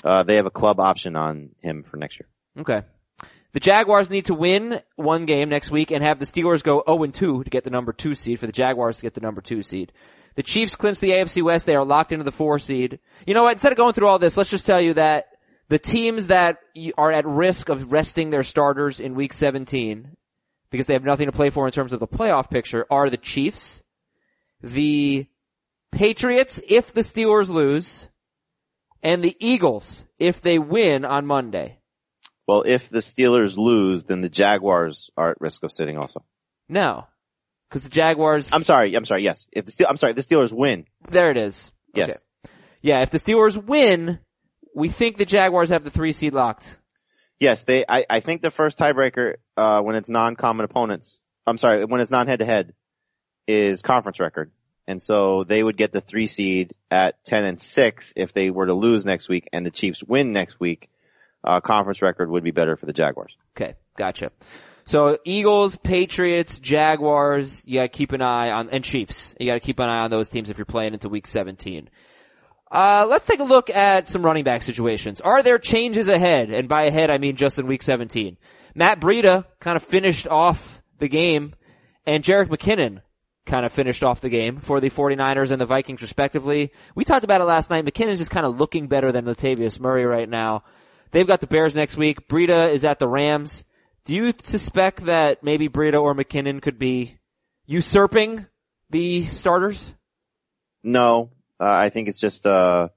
[0.04, 2.28] Uh, they have a club option on him for next year.
[2.60, 2.86] Okay.
[3.56, 7.06] The Jaguars need to win one game next week and have the Steelers go 0
[7.06, 9.62] 2 to get the number two seed for the Jaguars to get the number two
[9.62, 9.92] seed.
[10.34, 11.64] The Chiefs clinch the AFC West.
[11.64, 13.00] They are locked into the four seed.
[13.26, 13.52] You know what?
[13.52, 15.28] Instead of going through all this, let's just tell you that
[15.70, 16.58] the teams that
[16.98, 20.18] are at risk of resting their starters in week 17
[20.68, 23.16] because they have nothing to play for in terms of the playoff picture are the
[23.16, 23.82] Chiefs,
[24.60, 25.26] the
[25.92, 28.10] Patriots if the Steelers lose,
[29.02, 31.78] and the Eagles if they win on Monday.
[32.46, 36.24] Well, if the Steelers lose, then the Jaguars are at risk of sitting also.
[36.68, 37.06] No.
[37.70, 39.48] Cause the Jaguars, I'm sorry, I'm sorry, yes.
[39.50, 41.72] If the Steel, I'm sorry, the Steelers win, there it is.
[41.94, 42.10] yes.
[42.10, 42.18] Okay.
[42.80, 44.20] Yeah, if the Steelers win,
[44.72, 46.78] we think the Jaguars have the three seed locked.
[47.40, 51.84] Yes, they, I, I think the first tiebreaker, uh, when it's non-common opponents, I'm sorry,
[51.84, 52.72] when it's non-head to head,
[53.48, 54.52] is conference record.
[54.86, 58.66] And so they would get the three seed at 10 and 6 if they were
[58.66, 60.88] to lose next week and the Chiefs win next week.
[61.46, 63.36] Uh, conference record would be better for the Jaguars.
[63.56, 64.32] Okay, gotcha.
[64.84, 69.34] So Eagles, Patriots, Jaguars, you gotta keep an eye on, and Chiefs.
[69.38, 71.88] You gotta keep an eye on those teams if you're playing into week 17.
[72.70, 75.20] Uh, let's take a look at some running back situations.
[75.20, 76.50] Are there changes ahead?
[76.50, 78.36] And by ahead, I mean just in week 17.
[78.74, 81.54] Matt Breida kind of finished off the game
[82.06, 83.02] and Jerick McKinnon
[83.44, 86.72] kind of finished off the game for the 49ers and the Vikings respectively.
[86.94, 87.84] We talked about it last night.
[87.84, 90.64] McKinnon's just kind of looking better than Latavius Murray right now.
[91.16, 92.28] They've got the Bears next week.
[92.28, 93.64] Breida is at the Rams.
[94.04, 97.16] Do you suspect that maybe Breida or McKinnon could be
[97.64, 98.44] usurping
[98.90, 99.94] the starters?
[100.82, 102.90] No, uh, I think it's just a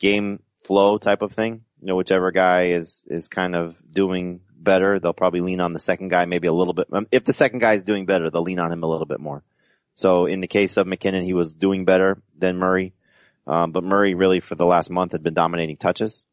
[0.00, 1.62] game flow type of thing.
[1.78, 5.78] You know, whichever guy is, is kind of doing better, they'll probably lean on the
[5.78, 6.88] second guy maybe a little bit.
[6.90, 9.20] Um, if the second guy is doing better, they'll lean on him a little bit
[9.20, 9.44] more.
[9.94, 12.94] So in the case of McKinnon, he was doing better than Murray.
[13.46, 16.26] Um, but Murray really for the last month had been dominating touches.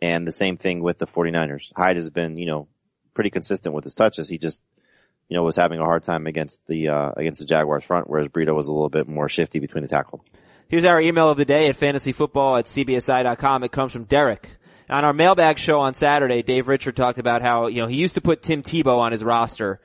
[0.00, 1.72] And the same thing with the 49ers.
[1.76, 2.68] Hyde has been, you know,
[3.14, 4.28] pretty consistent with his touches.
[4.28, 4.62] He just,
[5.28, 8.28] you know, was having a hard time against the, uh, against the Jaguars front, whereas
[8.28, 10.24] Breida was a little bit more shifty between the tackle.
[10.68, 13.64] Here's our email of the day at fantasyfootball at cbsi.com.
[13.64, 14.50] It comes from Derek.
[14.90, 18.14] On our mailbag show on Saturday, Dave Richard talked about how, you know, he used
[18.14, 19.80] to put Tim Tebow on his roster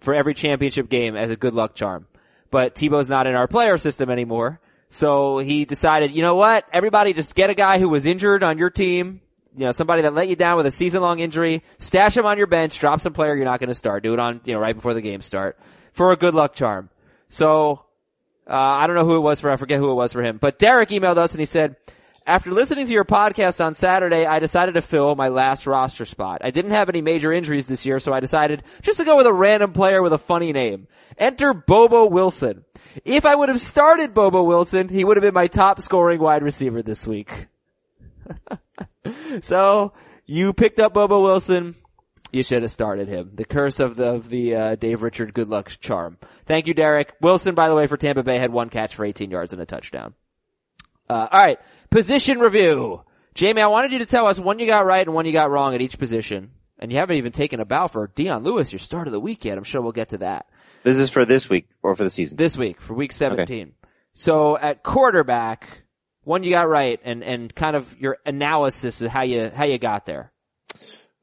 [0.00, 2.06] for every championship game as a good luck charm.
[2.50, 4.60] But Tebow's not in our player system anymore.
[4.90, 6.64] So he decided, you know what?
[6.72, 9.20] Everybody just get a guy who was injured on your team,
[9.56, 12.38] you know, somebody that let you down with a season long injury, stash him on
[12.38, 14.02] your bench, drop some player you're not going to start.
[14.02, 15.58] Do it on, you know, right before the game start
[15.92, 16.90] for a good luck charm.
[17.28, 17.84] So,
[18.46, 20.38] uh, I don't know who it was for, I forget who it was for him,
[20.38, 21.76] but Derek emailed us and he said,
[22.28, 26.42] after listening to your podcast on Saturday, I decided to fill my last roster spot.
[26.44, 29.26] I didn't have any major injuries this year, so I decided just to go with
[29.26, 30.88] a random player with a funny name.
[31.16, 32.66] Enter Bobo Wilson.
[33.02, 36.42] If I would have started Bobo Wilson, he would have been my top scoring wide
[36.42, 37.46] receiver this week.
[39.40, 39.92] so,
[40.26, 41.74] you picked up Bobo Wilson.
[42.32, 43.30] You should have started him.
[43.32, 46.18] The curse of the, of the uh, Dave Richard good luck charm.
[46.44, 47.14] Thank you, Derek.
[47.20, 49.66] Wilson, by the way, for Tampa Bay had one catch for 18 yards and a
[49.66, 50.14] touchdown.
[51.08, 51.58] Uh, all right,
[51.88, 53.02] position review.
[53.34, 55.50] Jamie, I wanted you to tell us one you got right and one you got
[55.50, 56.50] wrong at each position.
[56.78, 59.44] And you haven't even taken a bow for Dion Lewis, your start of the week
[59.44, 59.58] yet.
[59.58, 60.46] I'm sure we'll get to that.
[60.84, 62.36] This is for this week or for the season?
[62.36, 63.72] This week, for week 17.
[64.12, 65.82] So at quarterback,
[66.28, 69.78] one you got right and, and kind of your analysis of how you, how you
[69.78, 70.30] got there.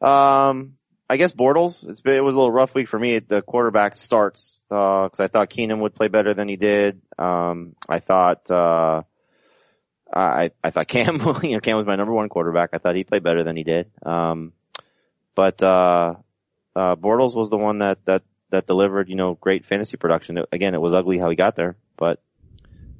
[0.01, 1.87] Um, I guess Bortles.
[1.87, 3.15] It's been, it was a little rough week for me.
[3.15, 7.01] At the quarterback starts, uh, cause I thought Keenum would play better than he did.
[7.19, 9.03] Um, I thought, uh,
[10.11, 12.71] I, I thought Cam, you know, Cam was my number one quarterback.
[12.73, 13.91] I thought he played better than he did.
[14.03, 14.53] Um,
[15.35, 16.15] but, uh,
[16.75, 20.39] uh, Bortles was the one that, that, that delivered, you know, great fantasy production.
[20.51, 22.19] Again, it was ugly how he got there, but,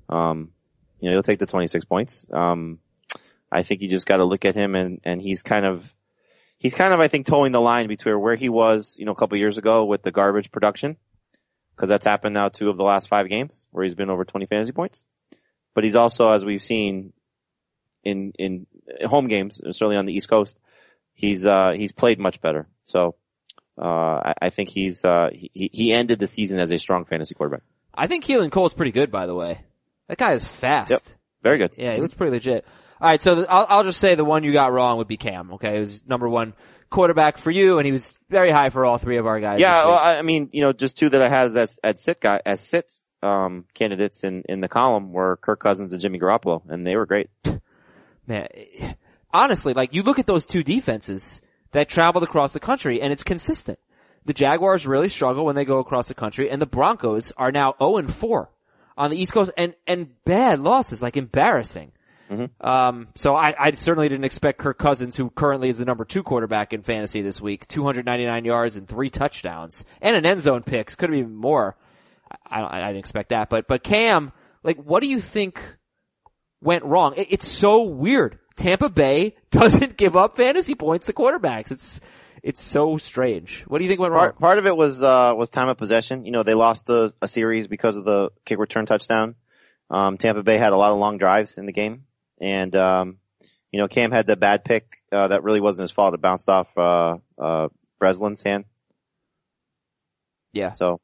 [0.08, 0.52] um,
[1.00, 2.28] you know, he'll take the 26 points.
[2.32, 2.80] Um,
[3.52, 5.94] I think you just got to look at him and, and he's kind of,
[6.58, 9.16] he's kind of, I think, towing the line between where he was, you know, a
[9.16, 10.98] couple years ago with the garbage production.
[11.78, 14.46] Cause that's happened now two of the last five games where he's been over 20
[14.46, 15.06] fantasy points
[15.76, 17.14] but he's also, as we've seen
[18.04, 18.66] in in
[19.04, 20.58] home games, certainly on the East Coast,
[21.14, 22.68] he's uh, he's played much better.
[22.84, 23.16] So
[23.78, 27.36] uh, I, I, think he's uh, he he ended the season as a strong fantasy
[27.36, 27.64] quarterback.
[27.94, 29.60] I think Keelan Cole's pretty good, by the way.
[30.08, 30.92] That guy is fast.
[30.92, 31.02] Yep.
[31.44, 31.72] Very good.
[31.78, 32.66] Yeah, he looks pretty legit.
[33.02, 35.18] All right, so the, I'll, I'll just say the one you got wrong would be
[35.18, 35.54] Cam.
[35.54, 36.54] Okay, he was number one
[36.90, 39.60] quarterback for you, and he was very high for all three of our guys.
[39.60, 42.42] Yeah, well, I mean, you know, just two that I had as as sit guy
[42.46, 46.86] as sits um, candidates in, in the column were Kirk Cousins and Jimmy Garoppolo, and
[46.86, 47.30] they were great.
[48.28, 48.48] Man,
[49.32, 51.42] honestly, like you look at those two defenses
[51.72, 53.80] that traveled across the country, and it's consistent.
[54.24, 57.76] The Jaguars really struggle when they go across the country, and the Broncos are now
[57.78, 58.50] 0 and 4
[58.98, 61.92] on the East Coast, and and bad losses, like embarrassing.
[62.30, 62.68] Mm-hmm.
[62.68, 66.24] Um, so I, I certainly didn't expect Kirk Cousins, who currently is the number two
[66.24, 70.96] quarterback in fantasy this week, 299 yards and three touchdowns, and an end zone picks.
[70.96, 71.78] Could have been more.
[72.50, 74.32] I, I, I didn't expect that, but, but Cam,
[74.64, 75.62] like, what do you think
[76.62, 77.14] went wrong?
[77.16, 78.40] It, it's so weird.
[78.56, 81.72] Tampa Bay doesn't give up fantasy points to quarterbacks.
[81.72, 82.02] It's,
[82.46, 83.64] it's so strange.
[83.68, 84.40] What do you think went part, wrong?
[84.40, 86.26] Part of it was, uh, was time of possession.
[86.26, 89.34] You know, they lost the, a series because of the kick return touchdown.
[89.90, 92.04] Um, Tampa Bay had a lot of long drives in the game
[92.40, 93.18] and, um,
[93.72, 96.14] you know, Cam had the bad pick, uh, that really wasn't his fault.
[96.14, 98.66] It bounced off, uh, uh, Breslin's hand.
[100.54, 100.74] Yeah.
[100.74, 101.02] So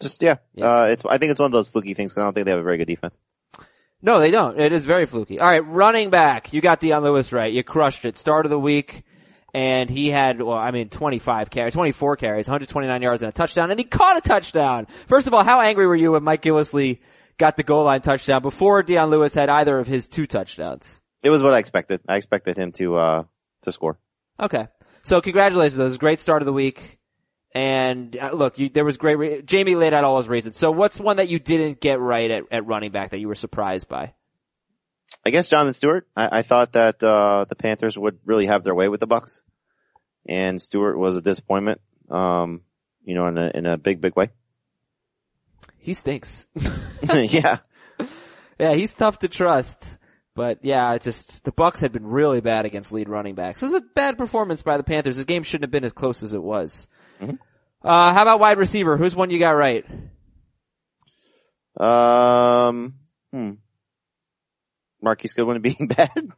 [0.00, 0.66] just yeah, Yeah.
[0.66, 2.52] Uh, it's I think it's one of those fluky things because I don't think they
[2.52, 3.16] have a very good defense.
[4.02, 4.58] No, they don't.
[4.58, 5.38] It is very fluky.
[5.38, 6.52] All right, running back.
[6.52, 7.52] You got Dion Lewis right.
[7.52, 8.18] You crushed it.
[8.18, 9.04] Start of the week.
[9.54, 13.70] And he had, well, I mean, 25 carries, 24 carries, 129 yards and a touchdown,
[13.70, 14.86] and he caught a touchdown.
[15.06, 17.00] First of all, how angry were you when Mike Gillislee
[17.36, 21.00] got the goal line touchdown before Dion Lewis had either of his two touchdowns?
[21.22, 22.00] It was what I expected.
[22.08, 23.24] I expected him to uh
[23.62, 23.98] to score.
[24.40, 24.68] Okay.
[25.02, 25.76] So congratulations.
[25.76, 26.98] That was a great start of the week.
[27.54, 29.18] And uh, look, you, there was great.
[29.18, 30.56] Re- Jamie laid out all his reasons.
[30.56, 33.34] So what's one that you didn't get right at, at running back that you were
[33.34, 34.14] surprised by?
[35.24, 36.06] I guess Jonathan Stewart.
[36.16, 39.42] I, I thought that uh, the Panthers would really have their way with the Bucks,
[40.26, 41.80] and Stewart was a disappointment.
[42.10, 42.62] Um,
[43.04, 44.30] you know, in a in a big big way.
[45.78, 46.46] He stinks.
[47.14, 47.58] yeah,
[48.58, 49.98] yeah, he's tough to trust.
[50.34, 53.62] But yeah, it's just the Bucks had been really bad against lead running backs.
[53.62, 55.18] It was a bad performance by the Panthers.
[55.18, 56.88] The game shouldn't have been as close as it was.
[57.20, 57.38] Mhm.
[57.82, 58.96] Uh, how about wide receiver?
[58.96, 59.84] Who's one you got right?
[61.76, 62.94] Um,
[63.32, 63.52] hmm.
[65.02, 66.32] Marquise Goodwin being bad.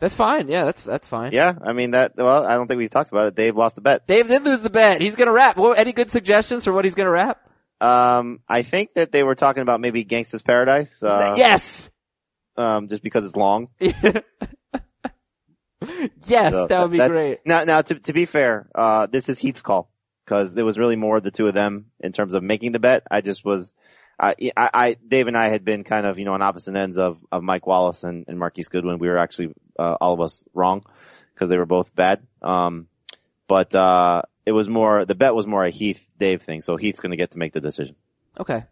[0.00, 0.48] That's fine.
[0.48, 1.32] Yeah, that's that's fine.
[1.32, 2.16] yeah, I mean that.
[2.16, 3.34] Well, I don't think we've talked about it.
[3.34, 4.06] Dave lost the bet.
[4.06, 5.00] Dave did lose the bet.
[5.00, 5.56] He's gonna rap.
[5.56, 7.40] Well, any good suggestions for what he's gonna rap?
[7.80, 11.02] Um, I think that they were talking about maybe Gangsta's Paradise.
[11.02, 11.90] Uh, yes.
[12.56, 13.68] Um, just because it's long.
[13.78, 14.22] yes,
[16.52, 17.38] So that would be great.
[17.44, 19.90] Now, now to to be fair, uh, this is Heat's call
[20.24, 23.04] because it was really more the two of them in terms of making the bet.
[23.10, 23.72] I just was,
[24.18, 26.98] I, I, I Dave and I had been kind of you know on opposite ends
[26.98, 28.98] of of Mike Wallace and, and Marquise Goodwin.
[28.98, 30.82] We were actually uh, all of us wrong
[31.34, 32.26] because they were both bad.
[32.42, 32.88] Um,
[33.46, 36.62] but uh, it was more the bet was more a Heath Dave thing.
[36.62, 37.94] So Heath's going to get to make the decision.
[38.38, 38.64] Okay.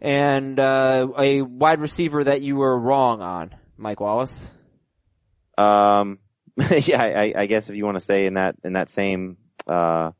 [0.00, 4.50] And uh, a wide receiver that you were wrong on, Mike Wallace.
[5.56, 6.18] Um,
[6.70, 10.12] yeah, I, I guess if you want to say in that in that same uh,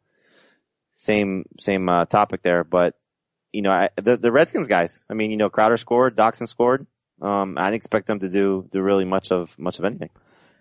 [0.92, 2.94] same same uh, topic there, but
[3.52, 5.04] you know, I, the the Redskins guys.
[5.10, 6.86] I mean, you know, Crowder scored, Doctson scored.
[7.20, 10.10] Um, I didn't expect them to do do really much of much of anything.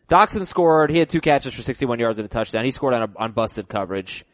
[0.10, 0.92] Doctson scored.
[0.92, 2.66] He had two catches for 61 yards and a touchdown.
[2.66, 4.26] He scored on a, on busted coverage.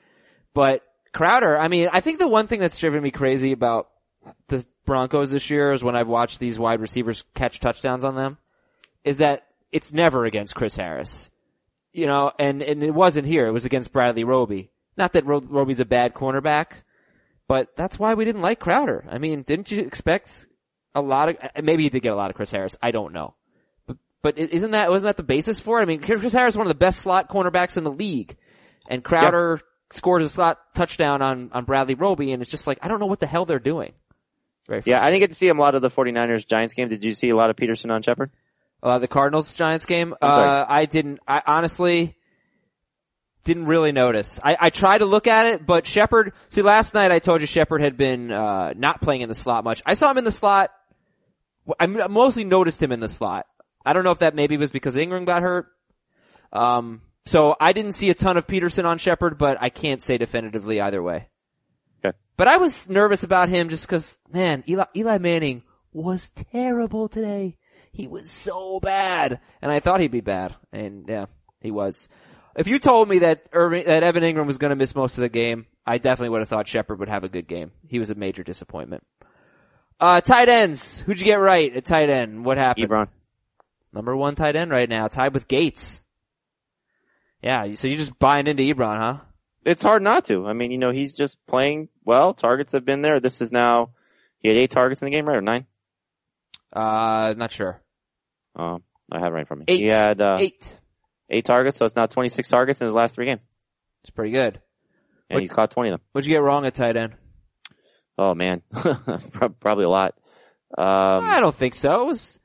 [0.53, 0.81] But
[1.13, 3.89] Crowder, I mean, I think the one thing that's driven me crazy about
[4.47, 8.37] the Broncos this year is when I've watched these wide receivers catch touchdowns on them
[9.03, 11.29] is that it's never against Chris Harris.
[11.93, 13.47] You know, and, and it wasn't here.
[13.47, 14.71] It was against Bradley Roby.
[14.97, 16.83] Not that Ro- Roby's a bad cornerback,
[17.47, 19.05] but that's why we didn't like Crowder.
[19.09, 20.47] I mean, didn't you expect
[20.93, 22.75] a lot of, maybe he did get a lot of Chris Harris.
[22.81, 23.35] I don't know.
[23.85, 25.83] But, but isn't that, wasn't that the basis for it?
[25.83, 28.35] I mean, Chris Harris is one of the best slot cornerbacks in the league.
[28.89, 29.59] And Crowder
[29.91, 33.05] scored a slot touchdown on, on Bradley Roby and it's just like, I don't know
[33.05, 33.93] what the hell they're doing.
[34.67, 36.89] Very Yeah, I didn't get to see him a lot of the 49ers Giants game.
[36.89, 38.31] Did you see a lot of Peterson on Shepard?
[38.83, 40.13] Uh, the Cardinals Giants game.
[40.21, 41.19] Uh, I didn't.
[41.27, 42.16] I honestly
[43.47, 44.41] didn't really notice.
[44.43, 46.33] I, I tried to look at it, but Shepard.
[46.49, 49.63] See, last night I told you Shepard had been uh, not playing in the slot
[49.63, 49.81] much.
[49.85, 50.71] I saw him in the slot.
[51.79, 53.45] I mostly noticed him in the slot.
[53.85, 55.67] I don't know if that maybe was because Engram got hurt.
[56.51, 60.17] Um, so I didn't see a ton of Peterson on Shepard, but I can't say
[60.17, 61.29] definitively either way.
[62.03, 62.17] Okay.
[62.35, 67.57] But I was nervous about him just because, man, Eli, Eli Manning was terrible today.
[67.93, 71.25] He was so bad, and I thought he'd be bad, and yeah,
[71.61, 72.09] he was.
[72.57, 75.21] If you told me that Irving, that Evan Engram was going to miss most of
[75.21, 77.71] the game, I definitely would have thought Shepard would have a good game.
[77.87, 79.03] He was a major disappointment.
[79.99, 81.01] Uh, tight ends.
[81.01, 82.43] Who'd you get right at tight end?
[82.43, 82.89] What happened?
[82.89, 83.07] Ebron.
[83.93, 86.03] Number one tight end right now, tied with Gates.
[87.43, 89.17] Yeah, so you're just buying into Ebron, huh?
[89.63, 90.47] It's hard not to.
[90.47, 92.33] I mean, you know, he's just playing well.
[92.33, 93.19] Targets have been there.
[93.19, 93.91] This is now,
[94.39, 95.37] he had eight targets in the game, right?
[95.37, 95.65] Or nine?
[96.73, 97.81] Uh, not sure.
[98.55, 99.73] Um, I have it right in front of me.
[99.73, 99.81] Eight.
[99.81, 100.79] He had, uh, Eight.
[101.29, 103.45] Eight targets, so it's now 26 targets in his last three games.
[104.03, 104.61] It's pretty good.
[105.29, 106.01] And What- he's caught 20 of them.
[106.11, 107.15] What'd you get wrong at tight end?
[108.17, 108.61] Oh man.
[109.59, 110.15] Probably a lot.
[110.77, 112.01] Um, I don't think so.
[112.03, 112.39] It was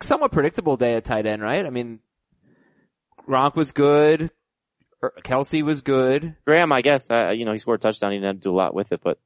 [0.00, 1.64] somewhat predictable day at tight end, right?
[1.66, 2.00] I mean,
[3.28, 4.30] Gronk was good.
[5.02, 6.36] Er, Kelce was good.
[6.46, 8.12] Graham, I guess, uh, you know, he scored a touchdown.
[8.12, 9.18] He didn't have to do a lot with it, but,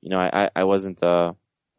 [0.00, 1.32] you know, I, I, wasn't, uh,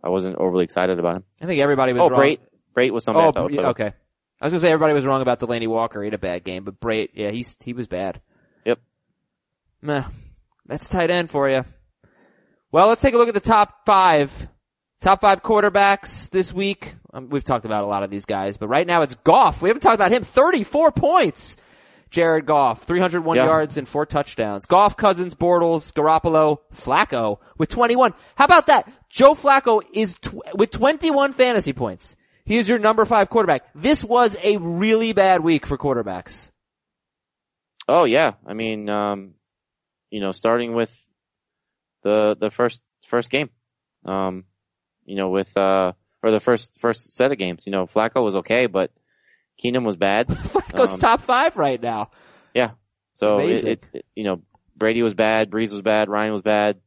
[0.04, 1.24] I wasn't overly excited about him.
[1.42, 2.20] I think everybody was Oh, wrong.
[2.22, 2.40] Brate.
[2.78, 3.92] Brate was somebody Oh, I thought yeah, okay.
[4.42, 6.02] I was gonna say everybody was wrong about Delanie Walker.
[6.02, 8.22] He had a bad game, but Brate, yeah, he's, he was bad.
[8.66, 8.80] Yep.
[9.82, 10.06] Nah,
[10.66, 11.66] that's tight end for you.
[12.72, 14.48] Well, let's take a look at the top five.
[15.02, 16.94] Top five quarterbacks this week.
[17.14, 19.62] Um, we've talked about a lot of these guys, but right now it's Goff.
[19.62, 20.24] We haven't talked about him.
[20.24, 21.56] 34 points.
[22.12, 23.46] Jared Goff, 301 Yeah.
[23.46, 24.66] yards and four touchdowns.
[24.66, 28.14] Goff, Cousins, Bortles, Garoppolo, Flacco with 21.
[28.36, 28.92] How about that?
[29.10, 32.16] Joe Flacco is tw- with 21 fantasy points.
[32.50, 33.62] He is your number five quarterback.
[33.76, 36.50] This was a really bad week for quarterbacks.
[37.88, 38.34] Oh yeah.
[38.44, 39.36] I mean, um,
[40.10, 40.92] you know, starting with
[42.02, 43.52] the, the first, first game,
[44.04, 44.46] um,
[45.06, 45.92] you know, with, uh,
[46.24, 48.92] or the first, first set of games, you know, Flacco was okay, but
[49.64, 50.28] Keenum was bad.
[50.28, 52.10] Flacco's Um, top five right now.
[52.56, 52.72] Yeah.
[53.14, 54.42] So it, it, it- you know,
[54.76, 56.80] Brady was bad, Brees was bad, Ryan was bad.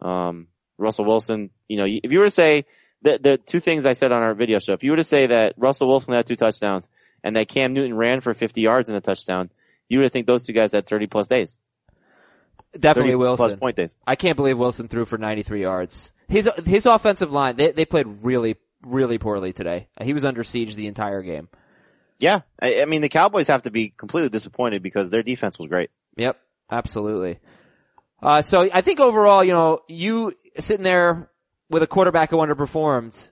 [0.00, 0.46] Um,
[0.78, 2.64] Russell Wilson, you know, if you were to say
[3.06, 5.28] the, the two things I said on our video show, if you were to say
[5.28, 6.88] that Russell Wilson had two touchdowns
[7.22, 9.50] and that Cam Newton ran for 50 yards in a touchdown,
[9.88, 11.56] you would think those two guys had 30 plus days.
[12.76, 13.46] Definitely Wilson.
[13.48, 13.94] plus point days.
[14.06, 16.12] I can't believe Wilson threw for 93 yards.
[16.28, 19.88] His his offensive line, they they played really really poorly today.
[20.02, 21.48] He was under siege the entire game.
[22.18, 25.68] Yeah, I, I mean the Cowboys have to be completely disappointed because their defense was
[25.68, 25.90] great.
[26.16, 26.38] Yep,
[26.70, 27.38] absolutely.
[28.20, 31.30] Uh, so I think overall, you know, you sitting there
[31.70, 33.30] with a quarterback who underperformed.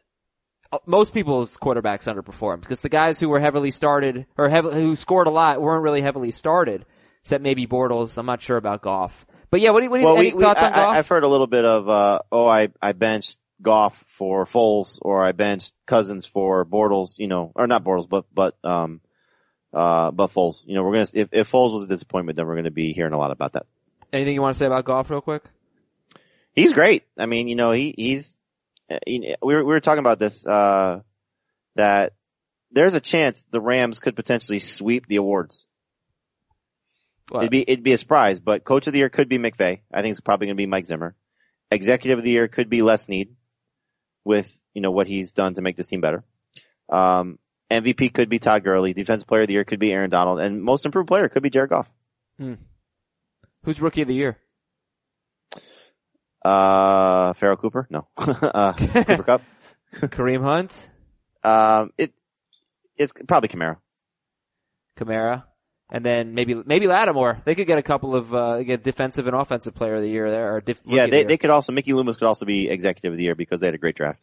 [0.72, 4.96] uh, Most people's quarterbacks underperformed because the guys who were heavily started or heavily, who
[4.96, 6.84] scored a lot weren't really heavily started,
[7.20, 8.18] except maybe Bortles.
[8.18, 9.26] I'm not sure about Goff.
[9.50, 10.76] But yeah, what do you, what do you, Well, any we, we, thoughts on I,
[10.76, 10.96] Goff?
[10.96, 15.24] I've heard a little bit of, uh, oh, I, I benched Goff for Foles or
[15.24, 19.00] I benched Cousins for Bortles, you know, or not Bortles, but, but, um,
[19.72, 20.66] uh, but Foles.
[20.66, 23.12] You know, we're gonna, if, if Foles was a disappointment, then we're gonna be hearing
[23.12, 23.66] a lot about that.
[24.12, 25.44] Anything you want to say about Goff real quick?
[26.54, 27.04] He's great.
[27.18, 28.36] I mean, you know, he, he's,
[28.90, 31.00] uh, he- we were, we were talking about this, uh,
[31.76, 32.12] that
[32.70, 35.66] there's a chance the Rams could potentially sweep the awards.
[37.28, 37.40] What?
[37.40, 39.80] It'd be it'd be a surprise, but coach of the year could be McVay.
[39.92, 41.14] I think it's probably going to be Mike Zimmer.
[41.70, 43.34] Executive of the year could be Les Snead,
[44.24, 46.22] with you know what he's done to make this team better.
[46.90, 47.38] Um,
[47.70, 48.92] MVP could be Todd Gurley.
[48.92, 51.48] Defensive player of the year could be Aaron Donald, and most improved player could be
[51.50, 51.90] Jared Goff.
[53.64, 54.36] Who's rookie of the year?
[56.44, 59.42] Uh, Farrell Cooper, no, uh, Cooper Kupp.
[59.94, 60.90] Kareem Hunt,
[61.42, 62.12] Um, it
[62.96, 63.76] it's probably Camaro.
[64.96, 65.44] Kamara,
[65.90, 67.40] and then maybe maybe Lattimore.
[67.44, 70.30] They could get a couple of uh, get defensive and offensive player of the year
[70.30, 70.50] there.
[70.52, 73.12] Or rookie Yeah, of the they they could also Mickey Loomis could also be executive
[73.12, 74.20] of the year because they had a great draft.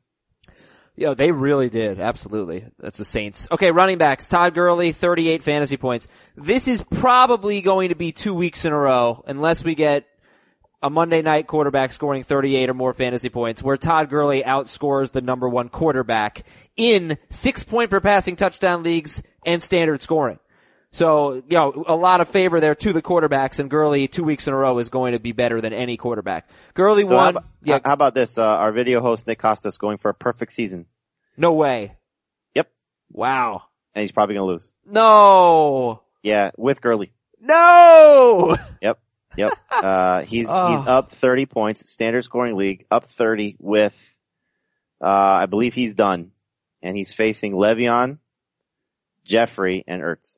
[0.95, 1.99] Yeah, they really did.
[2.01, 2.65] Absolutely.
[2.77, 3.47] That's the Saints.
[3.49, 4.27] Okay, running backs.
[4.27, 6.07] Todd Gurley, 38 fantasy points.
[6.35, 10.05] This is probably going to be two weeks in a row unless we get
[10.83, 15.21] a Monday night quarterback scoring 38 or more fantasy points where Todd Gurley outscores the
[15.21, 16.43] number one quarterback
[16.75, 20.39] in six point per passing touchdown leagues and standard scoring.
[20.93, 24.47] So, you know, a lot of favor there to the quarterbacks and Gurley two weeks
[24.47, 26.49] in a row is going to be better than any quarterback.
[26.73, 27.29] Gurley So how, won.
[27.29, 28.37] about, yeah, how about this?
[28.37, 30.87] Uh, our video host Nick Kostos going for a perfect season.
[31.37, 31.95] no way.
[32.55, 32.69] Yep,
[33.13, 33.63] Wow.
[33.95, 34.71] and he's probably going to lose.
[34.85, 36.01] No.
[36.23, 37.13] Yeah, with Gurley.
[37.39, 38.57] No!
[38.81, 38.99] Yep.
[39.37, 39.53] Yep.
[39.69, 40.77] Uh, he's, Oh.
[40.77, 44.17] he's up 30 points, standard scoring league, up 30 with,
[45.01, 46.31] uh, I believe he's done.
[46.83, 48.17] And he's facing Le'Veon,
[49.23, 50.37] Jeffrey, and Ertz.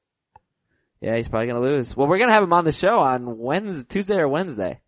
[0.99, 1.95] Yeah, he's probably gonna lose.
[1.97, 4.79] Well, we're gonna have him on the show on Wednesday, Tuesday or Wednesday.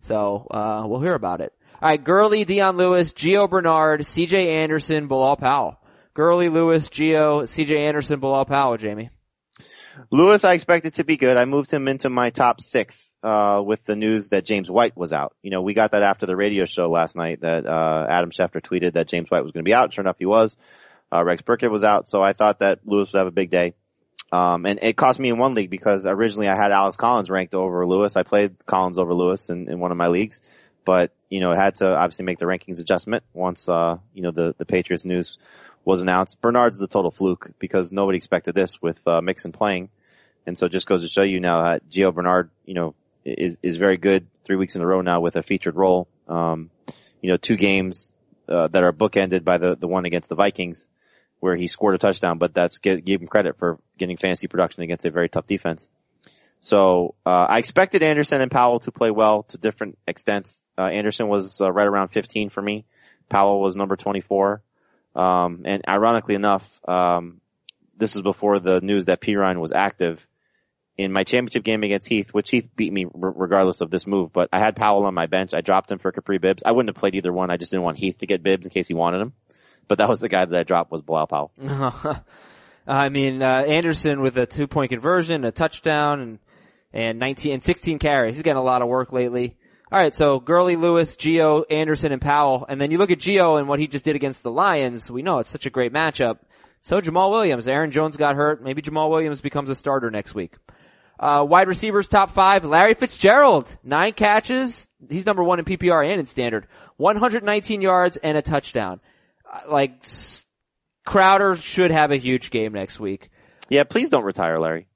[0.00, 1.52] So, uh, we'll hear about it.
[1.80, 5.78] Alright, Gurley, Dion Lewis, Gio Bernard, CJ Anderson, Bilal Powell.
[6.14, 9.10] Gurley, Lewis, Gio, CJ Anderson, Bilal Powell, Jamie.
[10.10, 11.36] Lewis, I expected to be good.
[11.36, 15.12] I moved him into my top six, uh, with the news that James White was
[15.12, 15.34] out.
[15.42, 18.62] You know, we got that after the radio show last night that, uh, Adam Schefter
[18.62, 19.92] tweeted that James White was going to be out.
[19.92, 20.56] Sure enough, he was.
[21.12, 22.08] Uh, Rex Burkhead was out.
[22.08, 23.74] So I thought that Lewis would have a big day.
[24.30, 27.54] Um, and it cost me in one league because originally I had Alex Collins ranked
[27.54, 28.16] over Lewis.
[28.16, 30.42] I played Collins over Lewis in, in one of my leagues,
[30.84, 34.54] but you know, had to obviously make the rankings adjustment once, uh, you know, the,
[34.56, 35.38] the Patriots news
[35.84, 36.40] was announced.
[36.40, 39.90] Bernard's the total fluke because nobody expected this with, uh, Mixon playing.
[40.46, 43.76] And so just goes to show you now that Gio Bernard, you know, is, is
[43.76, 46.08] very good three weeks in a row now with a featured role.
[46.26, 46.70] Um,
[47.20, 48.14] you know, two games,
[48.48, 50.88] uh, that are bookended by the, the one against the Vikings
[51.40, 54.82] where he scored a touchdown, but that's give, give him credit for getting fantasy production
[54.82, 55.90] against a very tough defense.
[56.60, 60.66] So, uh, I expected Anderson and Powell to play well to different extents.
[60.76, 62.84] Uh, Anderson was uh, right around 15 for me.
[63.28, 64.62] Powell was number 24.
[65.14, 67.40] Um, and ironically enough, um,
[67.96, 69.36] this was before the news that P.
[69.36, 70.26] Was active
[70.96, 74.32] in my championship game against Heath, which Heath beat me r- regardless of this move,
[74.32, 75.54] but I had Powell on my bench.
[75.54, 76.64] I dropped him for Kapri Bibbs.
[76.66, 77.50] I wouldn't have played either one.
[77.50, 79.32] I just didn't want Heath to get Bibbs in case he wanted him.
[79.86, 81.52] But that was the guy that I dropped was Bilal Powell.
[82.86, 86.38] I mean, uh, Anderson with a two point conversion, a touchdown, and,
[86.92, 88.36] and 19, and 16 carries.
[88.36, 89.56] He's getting a lot of work lately.
[89.92, 92.66] Alright, so Gurley, Lewis, Gio, Anderson, and Powell.
[92.68, 95.10] And then you look at Gio and what he just did against the Lions.
[95.10, 96.38] We know it's such a great matchup.
[96.82, 98.62] So Jamaal Williams, Aaron Jones got hurt.
[98.62, 100.54] Maybe Jamaal Williams becomes a starter next week.
[101.18, 104.88] Uh, wide receivers top five, Larry Fitzgerald, nine catches.
[105.10, 106.66] He's number one in PPR and in standard.
[106.98, 109.00] 119 yards and a touchdown.
[109.50, 110.46] Uh, like, s-
[111.06, 113.30] Crowder should have a huge game next week.
[113.70, 114.86] Yeah, please don't retire, Larry.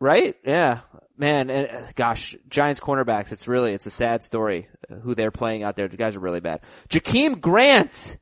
[0.00, 0.36] Right?
[0.44, 0.80] Yeah.
[1.16, 5.30] Man, and uh, gosh, Giants cornerbacks, it's really, it's a sad story uh, who they're
[5.30, 5.86] playing out there.
[5.86, 6.60] The guys are really bad.
[6.88, 8.16] Jakeem Grant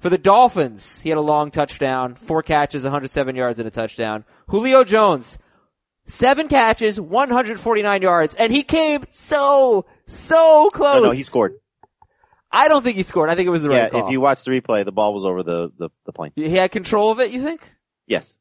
[0.00, 0.98] for the Dolphins.
[1.00, 4.24] He had a long touchdown, four catches, 107 yards and a touchdown.
[4.46, 5.38] Julio Jones,
[6.06, 10.94] seven catches, 149 yards, and he came so, so close.
[11.02, 11.54] No, no, he scored.
[12.50, 13.28] I don't think he scored.
[13.28, 14.06] I think it was the Yeah, right call.
[14.06, 16.32] if you watch the replay, the ball was over the, the, the plane.
[16.34, 17.60] he had control of it, you think?
[18.06, 18.38] Yes.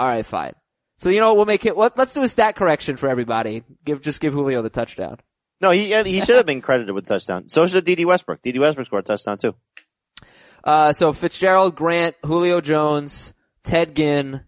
[0.00, 0.54] All right, fine.
[0.98, 1.34] So you know?
[1.34, 1.76] We'll make it.
[1.76, 3.64] Let, let's do a stat correction for everybody.
[3.84, 5.18] Give just give Julio the touchdown.
[5.60, 7.48] No, he he should have been credited with touchdown.
[7.48, 8.42] So should Dede Westbrook.
[8.42, 9.54] Dede Westbrook scored a touchdown too.
[10.62, 13.32] Uh, so Fitzgerald, Grant, Julio Jones,
[13.62, 14.42] Ted Ginn,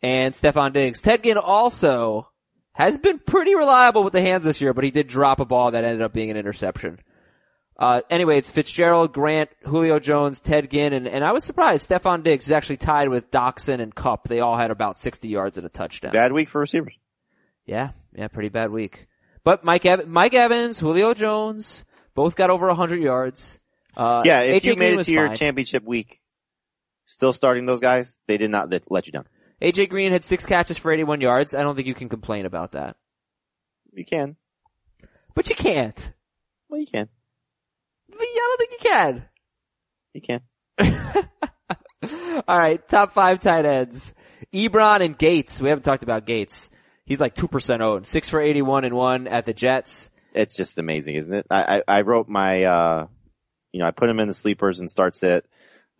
[0.00, 1.00] and Stefon Diggs.
[1.00, 2.28] Ted Ginn also
[2.72, 5.72] has been pretty reliable with the hands this year, but he did drop a ball
[5.72, 7.00] that ended up being an interception.
[7.76, 11.88] Uh, anyway, it's Fitzgerald, Grant, Julio Jones, Ted Ginn, and, and I was surprised.
[11.90, 14.28] Stefon Diggs is actually tied with Doctson and Kupp.
[14.28, 16.12] They all had about 60 yards and a touchdown.
[16.12, 16.94] Bad week for receivers.
[17.66, 19.08] Yeah, yeah, pretty bad week.
[19.42, 23.58] But Mike, Ev- Mike Evans, Julio Jones, both got over 100 yards.
[23.96, 25.36] Uh, Yeah, if AJ you made Green it to your fine.
[25.36, 26.22] championship week,
[27.06, 29.26] still starting those guys, they did not let- let you down.
[29.60, 31.54] AJ Green had six catches for 81 yards.
[31.54, 32.96] I don't think you can complain about that.
[33.92, 34.36] You can.
[35.34, 36.12] But you can't.
[36.68, 37.08] Well, you can.
[38.16, 39.24] But I don't think you can.
[40.14, 40.40] You can.
[42.48, 44.14] All right, top five tight ends.
[44.52, 45.60] Ebron and Gates.
[45.60, 46.70] We haven't talked about Gates.
[47.04, 48.06] He's like 2% owned.
[48.06, 50.10] Six for 81 and one at the Jets.
[50.32, 51.46] It's just amazing, isn't it?
[51.50, 53.06] I, I, I wrote my, uh,
[53.72, 55.44] you know, I put him in the sleepers and start it.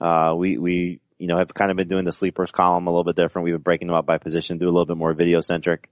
[0.00, 3.04] Uh, we, we, you know, have kind of been doing the sleepers column a little
[3.04, 3.44] bit different.
[3.44, 5.88] We've been breaking them up by position, do a little bit more video centric.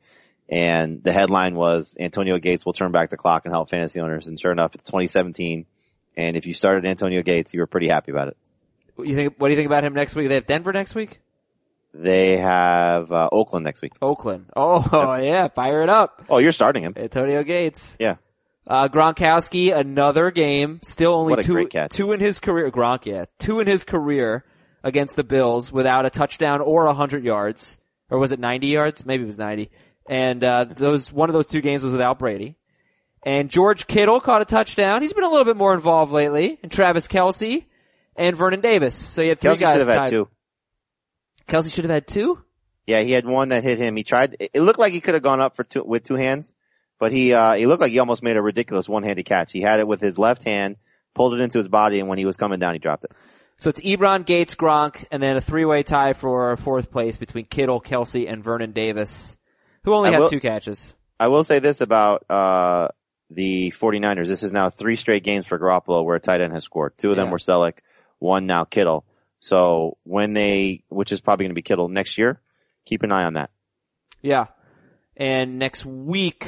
[0.49, 4.27] And the headline was Antonio Gates will turn back the clock and help fantasy owners.
[4.27, 5.67] And sure enough, it's 2017.
[6.17, 8.37] And if you started Antonio Gates, you were pretty happy about it.
[8.95, 10.29] What do you think, what do you think about him next week?
[10.29, 11.21] They have Denver next week?
[11.95, 13.93] They have, uh, Oakland next week.
[14.01, 14.47] Oakland.
[14.57, 16.25] Oh, yeah, fire it up.
[16.29, 16.95] Oh, you're starting him.
[16.97, 17.97] Antonio Gates.
[18.01, 18.17] Yeah.
[18.67, 23.67] Uh, Gronkowski, another game, still only two, two in his career, Gronk, yeah, two in
[23.67, 24.45] his career
[24.85, 27.79] against the Bills without a touchdown or a hundred yards.
[28.09, 29.07] Or was it 90 yards?
[29.07, 29.71] Maybe it was 90.
[30.09, 32.57] And, uh, those, one of those two games was without Brady.
[33.25, 35.03] And George Kittle caught a touchdown.
[35.03, 36.59] He's been a little bit more involved lately.
[36.63, 37.65] And Travis Kelce
[38.17, 38.95] and Vernon Davis.
[38.97, 39.79] So you had three Kelce guys.
[39.79, 40.29] should have had two.
[41.47, 42.39] Kelce should have had two?
[42.87, 43.95] Yeah, he had one that hit him.
[43.97, 44.37] He tried.
[44.41, 46.55] It looked like he could have gone up for two with two hands,
[46.99, 49.53] but he uh he looked like he almost made a ridiculous one-handed catch.
[49.53, 50.77] He had it with his left hand,
[51.15, 53.13] pulled it into his body, and when he was coming down, he dropped it.
[53.59, 57.81] So it's Ebron, Gates, Gronk, and then a three-way tie for fourth place between Kittle,
[57.81, 59.37] Kelce, and Vernon Davis,
[59.85, 60.95] who only I had will- two catches.
[61.21, 62.89] I will say this about uh
[63.35, 64.29] the 49ers.
[64.29, 66.97] This is now three straight games for Garoppolo where a tight end has scored.
[66.99, 67.33] Two of them Yeah.
[67.33, 67.79] were Celek,
[68.19, 69.05] one now Kittle.
[69.41, 72.41] So when they, which is probably going to be Kittle next year,
[72.85, 73.51] keep an eye on that.
[74.21, 74.47] Yeah.
[75.17, 76.47] And next week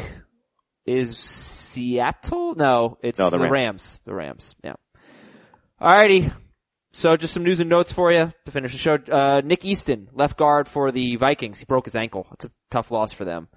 [0.87, 2.55] is Seattle?
[2.55, 3.53] No, it's No, the the Rams.
[3.53, 4.01] Rams.
[4.05, 4.55] The Rams.
[4.63, 4.75] Yeah.
[5.81, 6.33] Alrighty.
[6.93, 8.95] So just some news and notes for you to finish the show.
[9.11, 11.59] Uh, Nick Easton, left guard for the Vikings.
[11.59, 12.27] He broke his ankle.
[12.33, 13.49] It's a tough loss for them.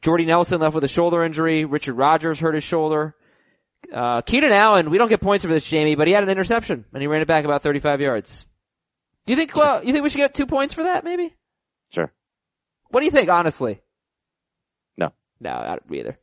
[0.00, 1.64] Jordy Nelson left with a shoulder injury.
[1.64, 3.14] Richard Rodgers hurt his shoulder.
[3.92, 6.84] Uh, Keenan Allen, we don't get points for this, Jamie, but he had an interception
[6.92, 8.46] and he ran it back about 35 yards.
[9.26, 11.34] Do you think, well, you think we should get two points for that, maybe?
[11.90, 12.12] Sure.
[12.90, 13.80] What do you think, honestly?
[14.96, 15.12] No.
[15.40, 16.18] No, don't either.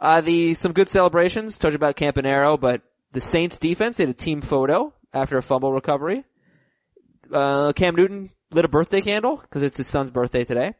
[0.00, 2.82] Uh, the, some good celebrations, told you about Campanaro, but
[3.12, 6.24] the Saints defense, they had a team photo after a fumble recovery.
[7.32, 10.74] Uh, Cam Newton lit a birthday candle, cause it's his son's birthday today.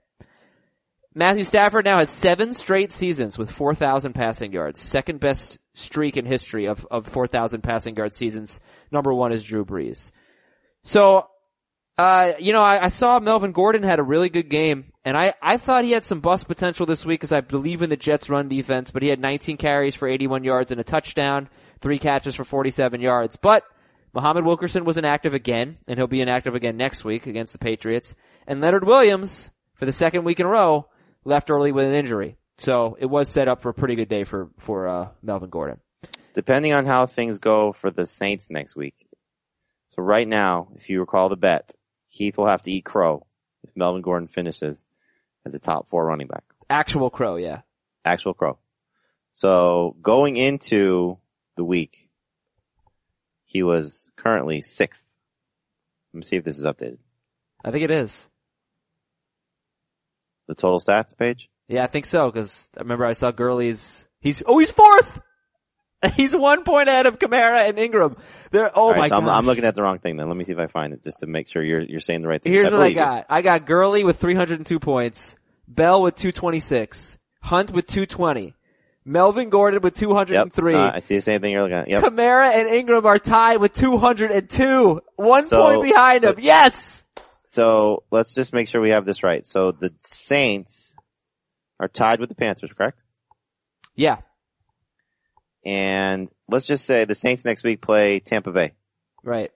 [1.17, 4.81] Matthew Stafford now has seven straight seasons with 4,000 passing yards.
[4.81, 8.61] Second best streak in history of, of 4,000 passing yard seasons.
[8.91, 10.11] Number one is Drew Brees.
[10.83, 11.29] So,
[11.97, 15.35] uh, you know, I, I saw Melvin Gordon had a really good game, and I,
[15.41, 18.29] I thought he had some bust potential this week because I believe in the Jets
[18.29, 21.49] run defense, but he had 19 carries for 81 yards and a touchdown,
[21.81, 23.37] three catches for 47 yards.
[23.37, 23.63] But
[24.13, 28.17] Muhammad Wilkerson was inactive again, and he'll be inactive again next week against the Patriots.
[28.49, 30.89] And Leonard Williams, for the second week in a row,
[31.25, 32.37] left early with an injury.
[32.59, 35.81] So it was set up for a pretty good day for, for, uh, Melvin Gordon.
[36.35, 39.07] Depending on how things go for the Saints next week.
[39.91, 41.73] So right now, if you recall the bet,
[42.09, 43.27] Heath will have to eat crow
[43.63, 44.87] if Melvin Gordon finishes
[45.45, 46.45] as a top four running back.
[46.69, 47.61] Actual crow, yeah.
[48.05, 48.59] Actual crow.
[49.33, 51.19] So going into
[51.57, 52.09] the week,
[53.45, 55.07] he was currently sixth.
[56.13, 56.99] Let me see if this is updated.
[57.65, 58.29] I think it is.
[60.49, 61.49] The total stats page?
[61.69, 65.23] Yeah, I think so, cause I remember I saw Gurley's, he's, oh, he's fourth!
[66.17, 68.17] He's one point ahead of Kamara and Ingram.
[68.51, 69.39] They're, oh right, my so I'm, god.
[69.39, 70.29] I'm looking at the wrong thing then.
[70.29, 72.29] Let me see if I find it just to make sure you're, you're saying the
[72.29, 72.53] right thing.
[72.53, 73.03] Here's what I believe you.
[73.03, 73.27] got.
[73.31, 75.35] I got Gurley with 302 points,
[75.67, 78.55] Bell with 226, Hunt with 220,
[79.07, 80.09] Melvin Gordon with Yep.
[80.11, 81.89] 203, Uh, I see the same thing you're looking at.
[81.89, 82.03] Yep.
[82.05, 85.01] Kamara and Ingram are tied with 202.
[85.17, 86.37] One So- point behind so- him.
[86.41, 87.07] Yes!
[87.55, 89.47] So let's just make sure we have this right.
[89.47, 90.97] So the Saints
[91.79, 93.01] are tied with the Panthers, correct?
[93.95, 94.17] Yeah.
[95.65, 98.73] And let's just say the Saints next week play Tampa Bay.
[99.23, 99.53] Right.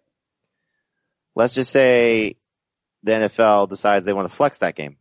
[1.35, 2.37] Let's just say
[3.03, 4.97] the NFL decides they want to flex that game.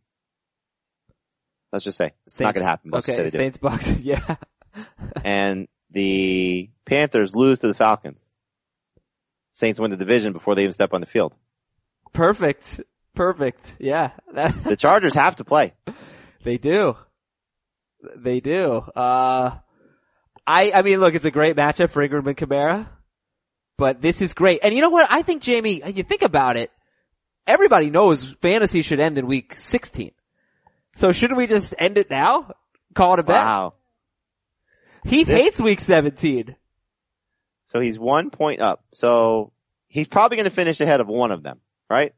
[1.72, 2.10] Let's just say.
[2.26, 2.94] It's not going to happen.
[2.94, 3.28] Okay.
[3.30, 4.00] Saints Bucks.
[4.00, 4.34] Yeah.
[5.24, 8.28] and the Panthers lose to the Falcons.
[9.52, 11.36] Saints win the division before they even step on the field.
[12.12, 12.80] Perfect.
[13.14, 13.76] Perfect.
[13.78, 14.10] Yeah.
[14.32, 15.74] The Chargers have to play.
[16.44, 16.96] They do.
[18.16, 18.76] They do.
[18.76, 19.56] Uh,
[20.46, 22.86] I, I mean, look, it's a great matchup for Ingram and Kamara,
[23.76, 24.60] but this is great.
[24.62, 25.08] And you know what?
[25.10, 26.70] I think, Jamie, you think about it,
[27.44, 30.12] everybody knows fantasy should end in week 16.
[30.94, 32.52] So shouldn't we just end it now?
[32.94, 33.34] Call it a bet?
[33.44, 33.74] Wow.
[35.04, 36.54] Heath This- hates week 17.
[37.66, 38.84] So he's one point up.
[38.92, 39.52] So
[39.88, 41.58] he's probably going to finish ahead of one of them,
[41.90, 42.14] right?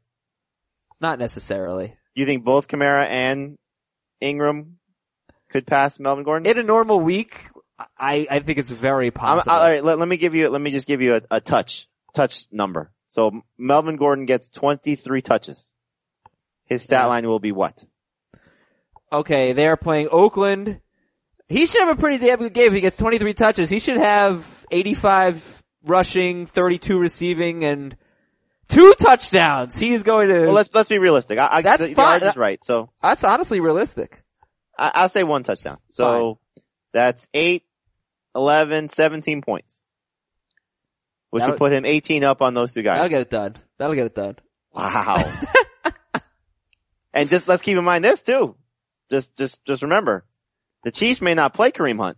[0.99, 1.95] Not necessarily.
[2.15, 3.57] You think both Kamara and
[4.19, 4.77] Ingram
[5.49, 6.49] could pass Melvin Gordon?
[6.49, 7.39] In a normal week,
[7.97, 9.53] I, I think it's very I'm, possible.
[9.55, 11.87] all right, let, let me give you, let me just give you a, a touch,
[12.13, 12.91] touch number.
[13.09, 15.73] So Melvin Gordon gets 23 touches.
[16.65, 17.05] His stat Yeah.
[17.07, 17.83] line will be what?
[19.11, 20.79] okay, they're playing Oakland.
[21.49, 23.69] He should have a pretty damn good game if he gets 23 touches.
[23.69, 27.97] He should have 85 rushing, 32 receiving, and
[28.71, 29.77] two touchdowns.
[29.79, 31.37] He's going to, Well, let's, let's be realistic.
[31.39, 32.19] I, I, That's the, fine.
[32.21, 32.63] The is right.
[32.63, 34.21] So that's honestly realistic.
[34.77, 35.77] I, I'll say one touchdown.
[35.89, 36.39] So
[36.93, 37.63] that's eight,
[38.35, 39.83] 11, 17 points.
[41.29, 42.97] Which That would would- put him 18 up on those two guys.
[42.97, 43.55] That'll get it done.
[43.77, 44.35] That'll get it done.
[44.73, 45.23] Wow.
[47.13, 48.55] and just let's keep in mind this too.
[49.09, 50.25] Just, just, just remember,
[50.83, 52.17] the Chiefs may not play Kareem Hunt.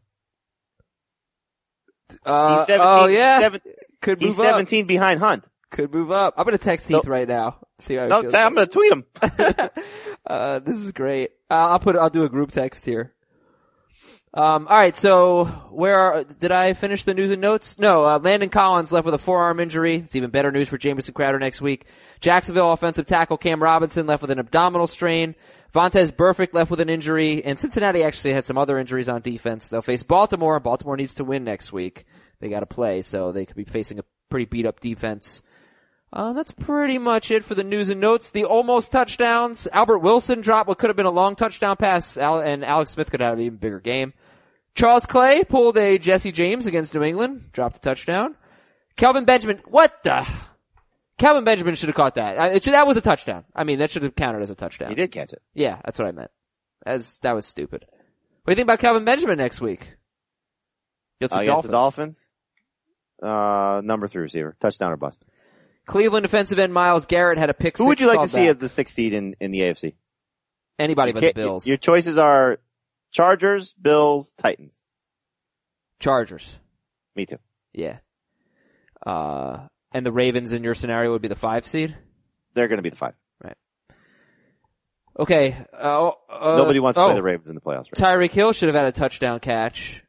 [2.26, 3.62] Uh, He's 17, oh yeah, seven-
[4.02, 4.52] could he's move up.
[4.54, 5.48] 17 behind Hunt.
[5.74, 6.36] Could move up.
[6.38, 7.58] I'm gonna text Heath right now.
[7.80, 8.36] See how No, feels.
[8.36, 9.06] I'm gonna tweet him.
[10.28, 11.32] uh, this is great.
[11.50, 13.12] Uh, I'll put, I'll do a group text here.
[14.36, 17.80] Um, alright, so where are, did I finish the news and notes?
[17.80, 19.96] No, uh, Landon Collins left with a forearm injury.
[19.96, 21.88] It's even better news for Jamison Crowder next week.
[22.20, 25.34] Jacksonville offensive tackle Cam Robinson left with an abdominal strain.
[25.74, 29.70] Vontaze Burfict left with an injury, and Cincinnati actually had some other injuries on defense.
[29.70, 30.60] They'll face Baltimore.
[30.60, 32.06] Baltimore needs to win next week.
[32.42, 35.42] They gotta play, so they could be facing a pretty beat up defense.
[36.16, 38.30] Uh, that's pretty much it for the news and notes.
[38.30, 39.68] The almost touchdowns.
[39.74, 43.20] Albert Wilson dropped what could have been a long touchdown pass, and Alex Smith could
[43.20, 44.14] have an even bigger game.
[44.76, 48.36] Charles Clay pulled a Jesse James against New England, dropped a touchdown.
[48.96, 50.28] Kelvin Benjamin, what the?
[51.18, 52.38] Kelvin Benjamin should have caught that.
[52.38, 53.44] Uh, should, that was a touchdown.
[53.56, 54.90] I mean, that should have counted as a touchdown.
[54.90, 55.42] He did catch it.
[55.56, 56.32] Yeah, that's what I meant.
[56.86, 57.86] As that was stupid.
[58.44, 59.96] What do you think about Kelvin Benjamin next week?
[61.20, 62.30] Against Uh, the against Dolphins.
[63.22, 63.78] the Dolphins.
[63.78, 64.56] Uh, number three receiver.
[64.60, 65.24] Touchdown or bust.
[65.86, 67.78] Cleveland defensive end Myles Garrett had a pick.
[67.78, 68.50] Who would you like to see back.
[68.50, 69.96] as the sixth seed in, in the AFC?
[70.80, 71.68] Anybody but the Bills.
[71.68, 72.60] Your choices are
[73.12, 74.84] Chargers, Bills, Titans.
[76.00, 76.60] Chargers.
[77.16, 77.38] Me too.
[77.74, 77.98] Yeah.
[79.06, 81.96] Uh, and the Ravens in your scenario would be the five seed?
[82.54, 83.14] They're going to be the five.
[83.44, 83.58] Right.
[85.20, 85.56] Okay.
[85.74, 87.88] Uh, uh, Nobody wants to oh, play the Ravens in the playoffs.
[87.98, 88.20] Right?
[88.20, 90.03] Tyreek Hill should have had a touchdown catch.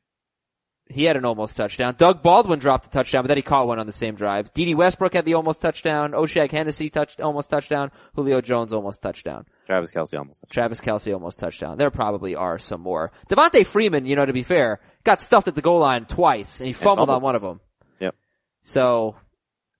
[0.88, 1.94] He had an almost touchdown.
[1.96, 4.52] Doug Baldwin dropped a touchdown, but then he caught one on the same drive.
[4.52, 6.14] Dede Westbrook had the almost touchdown.
[6.14, 7.90] O'Shaughnessy touched, almost touchdown.
[8.14, 9.46] Julio Jones almost touchdown.
[9.66, 10.44] Travis Kelce almost.
[10.50, 11.78] Travis Kelce almost touchdown.
[11.78, 13.12] There probably are some more.
[13.30, 16.66] Devonta Freeman, you know, to be fair, got stuffed at the goal line twice and
[16.66, 17.16] he fumbled fumbled.
[17.16, 17.60] on one of them.
[18.00, 18.14] Yep.
[18.62, 19.16] So,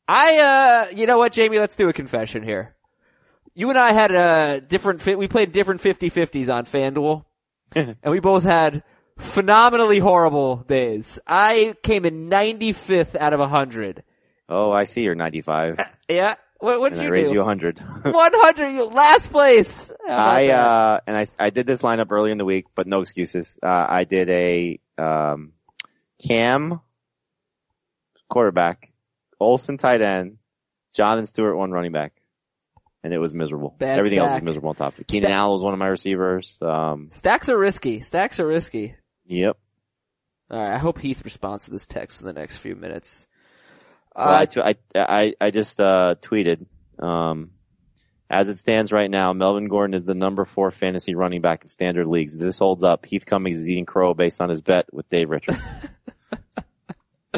[0.09, 2.75] I, uh, you know what, Jamie, let's do a confession here.
[3.55, 7.25] You and I had a different fit, we played different 50-50s on FanDuel,
[7.75, 8.83] and we both had
[9.19, 11.19] phenomenally horrible days.
[11.27, 14.03] I came in 95th out of 100.
[14.49, 15.79] Oh, I see you're 95.
[16.09, 16.35] Yeah?
[16.59, 17.35] What, what'd and I you raised do?
[17.35, 17.79] you 100.
[18.03, 19.93] 100, you- last place!
[20.09, 23.59] I, uh, and I, I did this lineup early in the week, but no excuses.
[23.63, 25.53] Uh, I did a, um,
[26.27, 26.81] Cam,
[28.29, 28.93] quarterback,
[29.41, 30.39] Olsen tight end,
[30.95, 32.13] Jonathan Stewart one running back.
[33.03, 33.75] And it was miserable.
[33.79, 35.07] Bad Everything else was miserable on top of it.
[35.09, 36.59] Keenan Stack- Allen was one of my receivers.
[36.63, 38.01] Um, Stacks are risky.
[38.01, 38.95] Stacks are risky.
[39.27, 39.57] Yep.
[40.51, 43.27] Alright, I hope Heath responds to this text in the next few minutes.
[44.15, 46.67] Well, I, Uh, t- I, I, I just, uh, tweeted,
[46.99, 47.51] um,
[48.31, 51.69] as it stands right now, Melvin Gordon is the number four fantasy running back in
[51.69, 52.35] standard leagues.
[52.35, 55.31] If this holds up, Heath Cummings is eating crow based on his bet with Dave
[55.31, 55.59] Richards.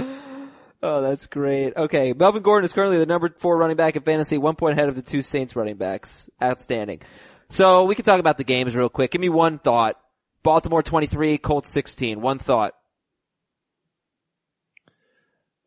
[0.83, 1.77] oh, that's great.
[1.77, 4.89] Okay, Melvin Gordon is currently the number four running back in fantasy, one point ahead
[4.89, 6.29] of the two Saints running backs.
[6.43, 7.03] Outstanding.
[7.49, 9.11] So we can talk about the games real quick.
[9.11, 10.01] Give me one thought.
[10.47, 12.21] Baltimore 23, Colts 16.
[12.21, 12.73] One thought.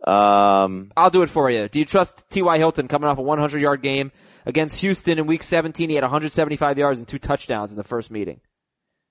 [0.08, 1.68] um, I'll do it for you.
[1.68, 2.58] Do you trust T.Y.
[2.58, 4.14] Hilton coming off a 100 yard game
[4.46, 5.90] against Houston in week 17?
[5.90, 8.40] He had 175 yards and two touchdowns in the first meeting.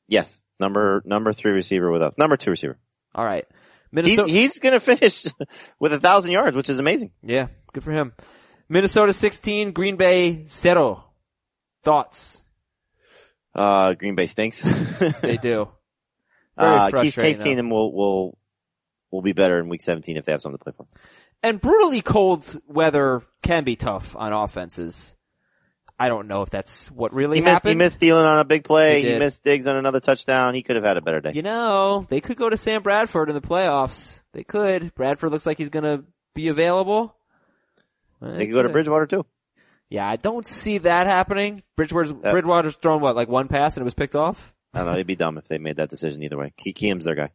[0.09, 2.15] yes, number, number three receiver with us.
[2.17, 2.79] Number two receiver.
[3.15, 3.45] All right.
[3.47, 4.33] He's, Minnesota.
[4.33, 5.27] he's gonna finish
[5.79, 7.11] with a thousand yards, which is amazing.
[7.23, 8.15] Yeah, good for him.
[8.71, 11.05] Minnesota 16, Green Bay 0.
[11.83, 12.43] Thoughts?
[13.59, 14.63] Uh, Green Bay stinks.
[15.23, 15.69] They do.
[16.57, 17.17] Very uh, Case.
[17.39, 18.39] Keenum will, will
[19.11, 20.87] will be better in week 17 if they have something to play for.
[21.43, 25.15] And brutally cold weather can be tough on offenses.
[25.99, 27.71] I don't know if that's what really He missed, happened.
[27.71, 29.03] he missed Thielen on a big play.
[29.03, 30.55] He He, missed Diggs on another touchdown.
[30.55, 31.33] He could have had a better day.
[31.35, 34.23] You know, they could go to Sam Bradford in the playoffs.
[34.33, 34.95] They could.
[34.95, 36.05] Bradford looks like he's gonna
[36.35, 37.17] be available.
[38.21, 39.27] They could go to Bridgewater too.
[39.91, 41.63] Yeah, I don't see that happening.
[41.77, 44.53] Bridgewater's, Bridgewater's thrown what, like one pass and it was picked off?
[44.75, 44.95] I don't know.
[44.95, 46.51] It'd be dumb if they made that decision either way.
[46.51, 47.31] Ke- Keem's their guy.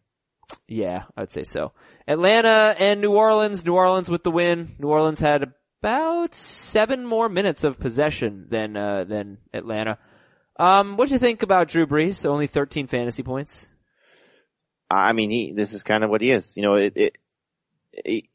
[0.68, 1.72] Yeah, I'd say so.
[2.08, 3.66] Atlanta and New Orleans.
[3.66, 4.76] New Orleans with the win.
[4.78, 9.98] New Orleans had about seven more minutes of possession than uh, than Atlanta.
[10.58, 12.26] Um, what do you think about Drew Brees?
[12.26, 13.68] Only 13 fantasy points.
[14.90, 16.56] I mean, he, this is kind of what he is.
[16.56, 17.18] You know, it, it,
[17.92, 18.26] it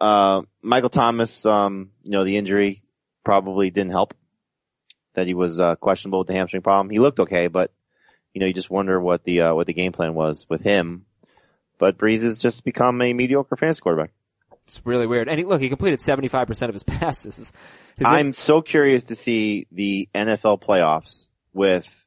[0.00, 2.82] uh, Michael Thomas, um, you know, the injury
[3.24, 4.14] probably didn't help
[5.14, 6.90] that he was, uh, questionable with the hamstring problem.
[6.90, 7.72] He looked okay, but,
[8.32, 11.04] you know, you just wonder what the, uh, what the game plan was with him.
[11.78, 14.12] But Brees has just become a mediocre fantasy quarterback.
[14.64, 15.28] It's really weird.
[15.28, 17.36] And he, look, he completed 75% of his passes.
[17.36, 17.52] His,
[18.06, 22.06] I'm so curious to see the NFL playoffs with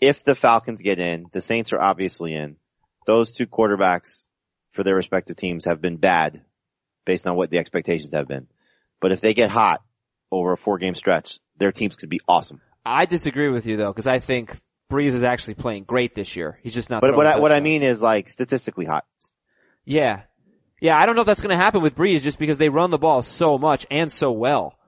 [0.00, 2.56] if the Falcons get in, the Saints are obviously in.
[3.06, 4.26] Those two quarterbacks
[4.72, 6.42] for their respective teams have been bad
[7.04, 8.46] based on what the expectations have been.
[9.00, 9.82] But if they get hot
[10.30, 12.60] over a four game stretch, their teams could be awesome.
[12.84, 14.56] I disagree with you though, because I think
[14.90, 16.58] Brees is actually playing great this year.
[16.62, 17.00] He's just not.
[17.00, 19.04] But what I, what I mean is like statistically hot.
[19.84, 20.22] Yeah.
[20.80, 22.98] Yeah, I don't know if that's gonna happen with Brees just because they run the
[22.98, 24.78] ball so much and so well.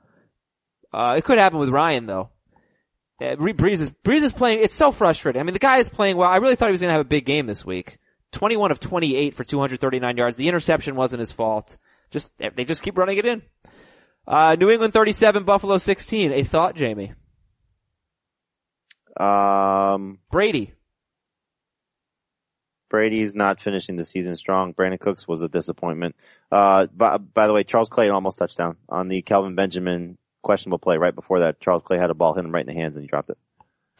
[0.93, 2.30] Uh, it could happen with Ryan though.
[3.20, 5.40] Uh, Brees is, Brees is playing, it's so frustrating.
[5.40, 6.28] I mean, the guy is playing well.
[6.28, 7.99] I really thought he was gonna have a big game this week.
[8.32, 10.36] 21 of 28 for 239 yards.
[10.36, 11.76] The interception wasn't his fault.
[12.11, 13.43] Just, they just keep running it in.
[14.27, 16.33] Uh, New England 37, Buffalo 16.
[16.33, 17.12] A thought, Jamie?
[19.18, 20.73] Um, Brady.
[22.89, 24.75] Brady's not finishing the season strong.
[24.75, 26.14] Brandin Cooks was a disappointment.
[26.51, 30.99] Uh, by, by the way, Charles Clay almost touchdown on the Kelvin Benjamin questionable play
[30.99, 31.59] right before that.
[31.61, 33.39] Charles Clay had a ball hit him right in the hands and he dropped it.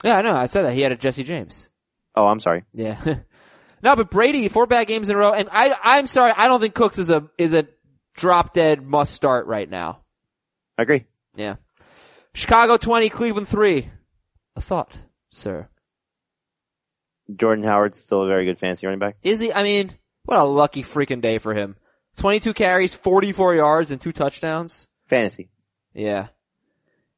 [0.05, 0.33] Yeah, I know.
[0.33, 0.73] I said that.
[0.73, 1.70] He had a Jesse James.
[2.14, 2.64] Oh, I'm sorry.
[2.75, 3.01] Yeah.
[3.83, 6.61] no, but Brady, four bad games in a row, and I, I'm sorry, I don't
[6.61, 7.66] think Cooks is a, is a
[8.14, 10.02] drop dead must start right now.
[10.79, 11.05] I agree.
[11.35, 11.57] Yeah.
[12.35, 13.91] Chicago 20, Cleveland 3.
[14.57, 14.97] A thought,
[15.31, 15.68] sir.
[17.35, 19.16] Jordan Howard's still a very good fantasy running back.
[19.23, 19.93] Is he, I mean,
[20.25, 21.77] what a lucky freaking day for him.
[22.18, 24.89] 22 carries, 44 yards, and two touchdowns.
[25.09, 25.51] Fantasy.
[25.95, 26.29] Yeah.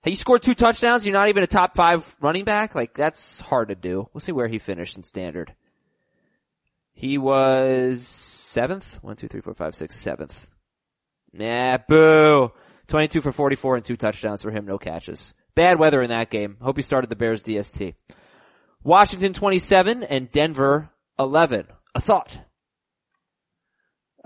[0.02, 2.74] Hey, you scored two touchdowns, you're not even a top five running back?
[2.74, 4.08] Like, that's hard to do.
[4.12, 5.54] We'll see where he finished in standard.
[6.92, 9.02] He was seventh?
[9.02, 10.46] One, two, three, four, five, six, seventh.
[11.32, 12.52] Nah, boo.
[12.88, 15.34] 22 for 44 and two touchdowns for him, no catches.
[15.54, 16.56] Bad weather in that game.
[16.60, 17.94] Hope he started the Bears DST.
[18.82, 21.66] Washington 27 and Denver 11.
[21.94, 22.40] A thought.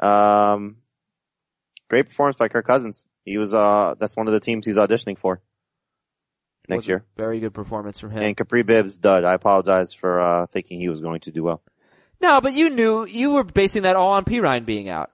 [0.02, 0.76] Um,
[1.88, 3.08] great performance by Kirk Cousins.
[3.24, 5.40] He was, uh, that's one of the teams he's auditioning for
[6.68, 7.04] next year.
[7.16, 8.22] Very good performance from him.
[8.22, 9.24] And Kapri Bibbs dud.
[9.24, 11.62] I apologize for, uh, thinking he was going to do well.
[12.20, 15.10] no, but you knew, you were basing that all on Perine being out.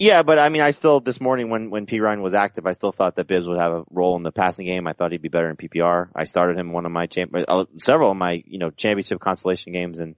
[0.00, 2.90] Yeah, but I mean, I still, this morning when, when Perine was active, I still
[2.90, 4.86] thought that Bibbs would have a role in the passing game.
[4.86, 6.08] I thought he'd be better in PPR.
[6.16, 9.74] I started him one of my champ, uh, several of my, you know, championship consolation
[9.74, 10.16] games and,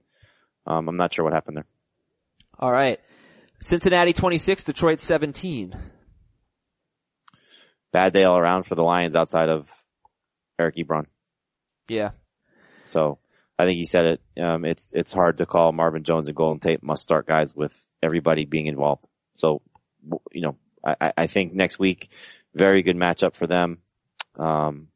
[0.65, 1.65] um, I'm not sure what happened there.
[2.57, 2.97] All right.
[3.59, 5.75] Cincinnati 26, Detroit 17.
[7.91, 9.69] Bad day all around for the Lions outside of
[10.57, 11.07] Eric Ebron.
[11.89, 12.11] Yeah.
[12.85, 13.19] So
[13.59, 14.41] I think you said it.
[14.41, 17.85] Um, it's it's hard to call Marvin Jones and Golden Tate must start guys with
[18.01, 19.05] everybody being involved.
[19.35, 19.61] So
[20.31, 22.11] you know, I, I- I think next week,
[22.53, 23.79] very good matchup for them
[24.37, 24.87] um,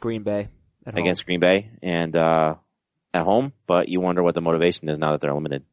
[0.00, 0.48] Green Bay.
[0.86, 1.02] at home.
[1.02, 2.54] against Green Bay and uh,
[3.12, 3.52] at home.
[3.66, 5.64] But you wonder what the motivation is now that they're limited.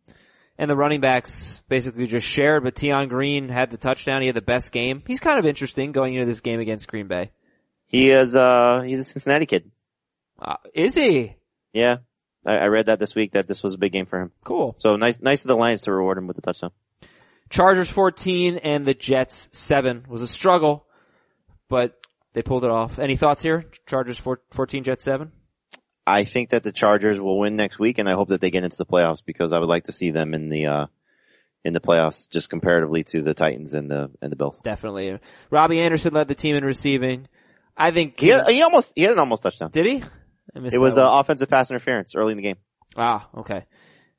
[0.58, 4.22] And the running backs basically just shared, but Tion Green had the touchdown.
[4.22, 5.02] He had the best game.
[5.08, 7.32] He's kind of interesting going into this game against Green Bay.
[7.88, 9.72] He is uh he's a Cincinnati kid.
[10.40, 11.36] Uh, is he?
[11.74, 11.98] Yeah,
[12.46, 14.32] I, I read that this week that this was a big game for him.
[14.44, 14.76] Cool.
[14.78, 16.72] So nice nice of the Lions to reward him with the touchdown.
[17.52, 20.86] Chargers 14 and the Jets 7 was a struggle,
[21.70, 21.99] but
[22.34, 22.97] they pulled it off.
[22.97, 23.66] Any thoughts here?
[23.86, 25.32] Chargers 14, Jets 7?
[26.08, 28.64] I think that the Chargers will win next week, and I hope that they get
[28.64, 30.86] into the playoffs because I would like to see them in the uh,
[31.64, 34.60] in the playoffs, just comparatively to the Titans and the and the Bills.
[34.64, 35.20] Definitely.
[35.52, 37.28] Robby Anderson led the team in receiving.
[37.78, 39.70] I think He had, he almost he had an almost touchdown.
[39.72, 40.04] did he?
[40.56, 42.58] It was uh, offensive pass interference early in the game.
[42.97, 43.66] Ah, okay.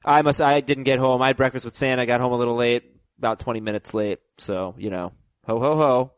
[0.04, 1.20] I must, I didn't get home.
[1.20, 2.02] I had breakfast with Santa.
[2.02, 2.91] I got home a little late,
[3.22, 4.18] about 20 minutes late.
[4.38, 5.12] So, you know,
[5.46, 6.12] ho ho ho.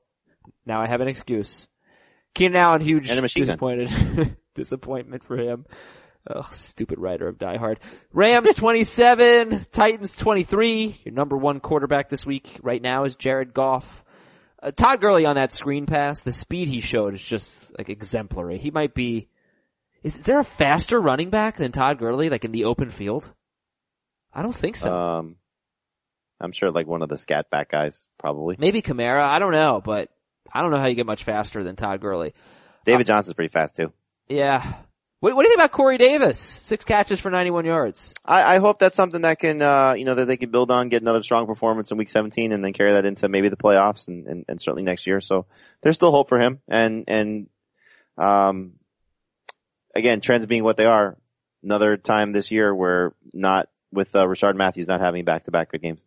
[0.65, 1.69] Now I have an excuse.
[2.35, 3.59] Keenan Allen, huge And a machine gun.
[3.59, 5.67] disappointed, disappointment for him.
[6.29, 7.79] Oh, stupid writer of Die Hard.
[8.15, 10.97] Rams 27, Titans 23.
[11.05, 14.03] Your number one quarterback this week right now is Jared Goff.
[14.63, 18.57] Uh, Todd Gurley on that screen pass, the speed he showed is just like exemplary.
[18.57, 19.29] He might be,
[20.03, 23.31] is, is there a faster running back than Todd Gurley, like in the open field?
[24.33, 24.93] I don't think so.
[24.93, 25.37] Um,
[26.41, 28.57] I'm sure like one of the scat back guys, probably.
[28.59, 30.11] Maybe Kamara, I don't know, but
[30.53, 32.35] I don't know how you get much faster than Todd Gurley.
[32.85, 33.93] David Johnson's pretty fast too.
[34.29, 34.75] Yeah.
[35.21, 36.39] What, what do you think about Corey Davis?
[36.39, 38.13] Six catches for 91 yards.
[38.27, 40.91] I, I hope that's something that can, uh, you know, that they can build on,
[40.91, 44.07] get another strong performance in week 17 and then carry that into maybe the playoffs
[44.07, 45.23] and, and, and certainly next year.
[45.23, 45.47] So
[45.81, 46.61] there's still hope for him.
[46.69, 47.47] And, and,
[48.19, 48.75] um,
[49.95, 51.17] again, trends being what they are,
[51.63, 55.71] another time this year where not with, uh, Rishard Matthews not having back to back
[55.71, 56.05] good games.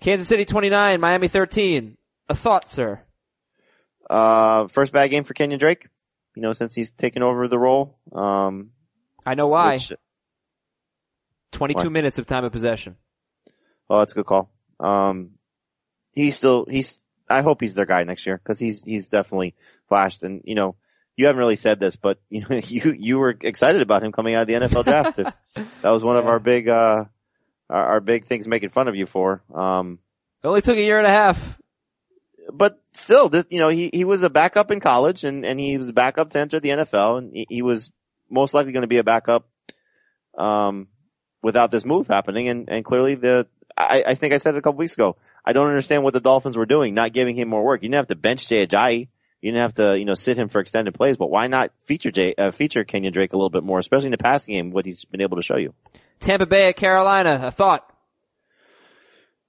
[0.00, 1.96] Kansas City 29, Miami 13.
[2.28, 3.00] A thought, sir?
[4.08, 5.88] Uh, first bad game for Kenyon Drake,
[6.34, 7.98] you know, since he's taken over the role.
[8.12, 8.70] Um,
[9.26, 9.74] I know why.
[9.74, 9.92] which-
[11.52, 11.88] 22 why?
[11.88, 12.96] minutes of time of possession.
[13.88, 14.50] Oh, that's a good call.
[14.78, 15.30] Um,
[16.12, 19.54] he's still, he's, I hope he's their guy next year because he's, he's definitely
[19.88, 20.76] flashed and, you know,
[21.16, 24.34] you haven't really said this, but you know, you, you were excited about him coming
[24.34, 25.16] out of the NFL draft.
[25.82, 27.06] that was one of our big, uh,
[27.70, 29.42] our, our big things making fun of you for.
[29.54, 29.98] Um,
[30.42, 31.58] It only took a year and a half.
[32.52, 35.78] but still, this, you know, he, he was a backup in college and, and he
[35.78, 37.90] was a backup to enter the NFL and he, he was
[38.30, 39.48] most likely going to be a backup,
[40.36, 40.88] um,
[41.42, 42.48] without this move happening.
[42.48, 43.46] And, and clearly the,
[43.76, 45.16] I, I think I said it a couple weeks ago.
[45.44, 47.82] I don't understand what the Dolphins were doing, not giving him more work.
[47.82, 49.08] You didn't have to bench Jay Ajayi.
[49.40, 52.10] You didn't have to, you know, sit him for extended plays, but why not feature
[52.10, 54.84] Jay, uh, feature Kenyon Drake a little bit more, especially in the passing game, what
[54.84, 55.74] he's been able to show you.
[56.20, 57.40] Tampa Bay at Carolina.
[57.44, 57.84] A thought.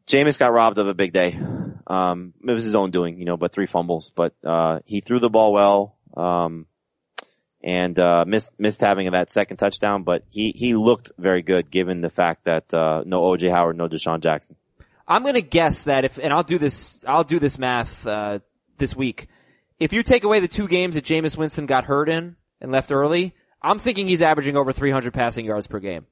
[0.07, 1.39] Jameis got robbed of a big day.
[1.86, 5.20] Um, it was his own doing, you know, but three fumbles, but, uh, he threw
[5.20, 6.67] the ball well, um,
[7.63, 12.01] and, uh, missed, missed having that second touchdown, but he, he looked very good given
[12.01, 14.55] the fact that, uh, no OJ Howard, no DeSean Jackson.
[15.07, 18.39] I'm gonna guess that if, and I'll do this, I'll do this math, uh,
[18.78, 19.28] this week.
[19.80, 22.91] If you take away the two games that Jameis Winston got hurt in and left
[22.91, 26.05] early, I'm thinking he's averaging over 300 passing yards per game.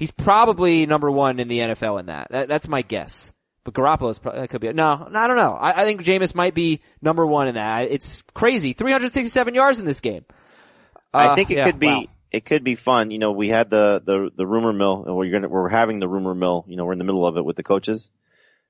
[0.00, 2.28] He's probably number one in the NFL in that.
[2.30, 3.34] that that's my guess.
[3.64, 5.52] But Garoppolo's probably, that could be, no, no, I don't know.
[5.52, 7.90] I, I think Jameis might be number one in that.
[7.90, 8.72] It's crazy.
[8.72, 10.24] 367 yards in this game.
[11.12, 12.04] I Uh, think it yeah, could be, wow.
[12.30, 13.10] it could be fun.
[13.10, 16.08] You know, we had the, the, the rumor mill, or you're gonna, we're having the
[16.08, 18.10] rumor mill, you know, we're in the middle of it with the coaches,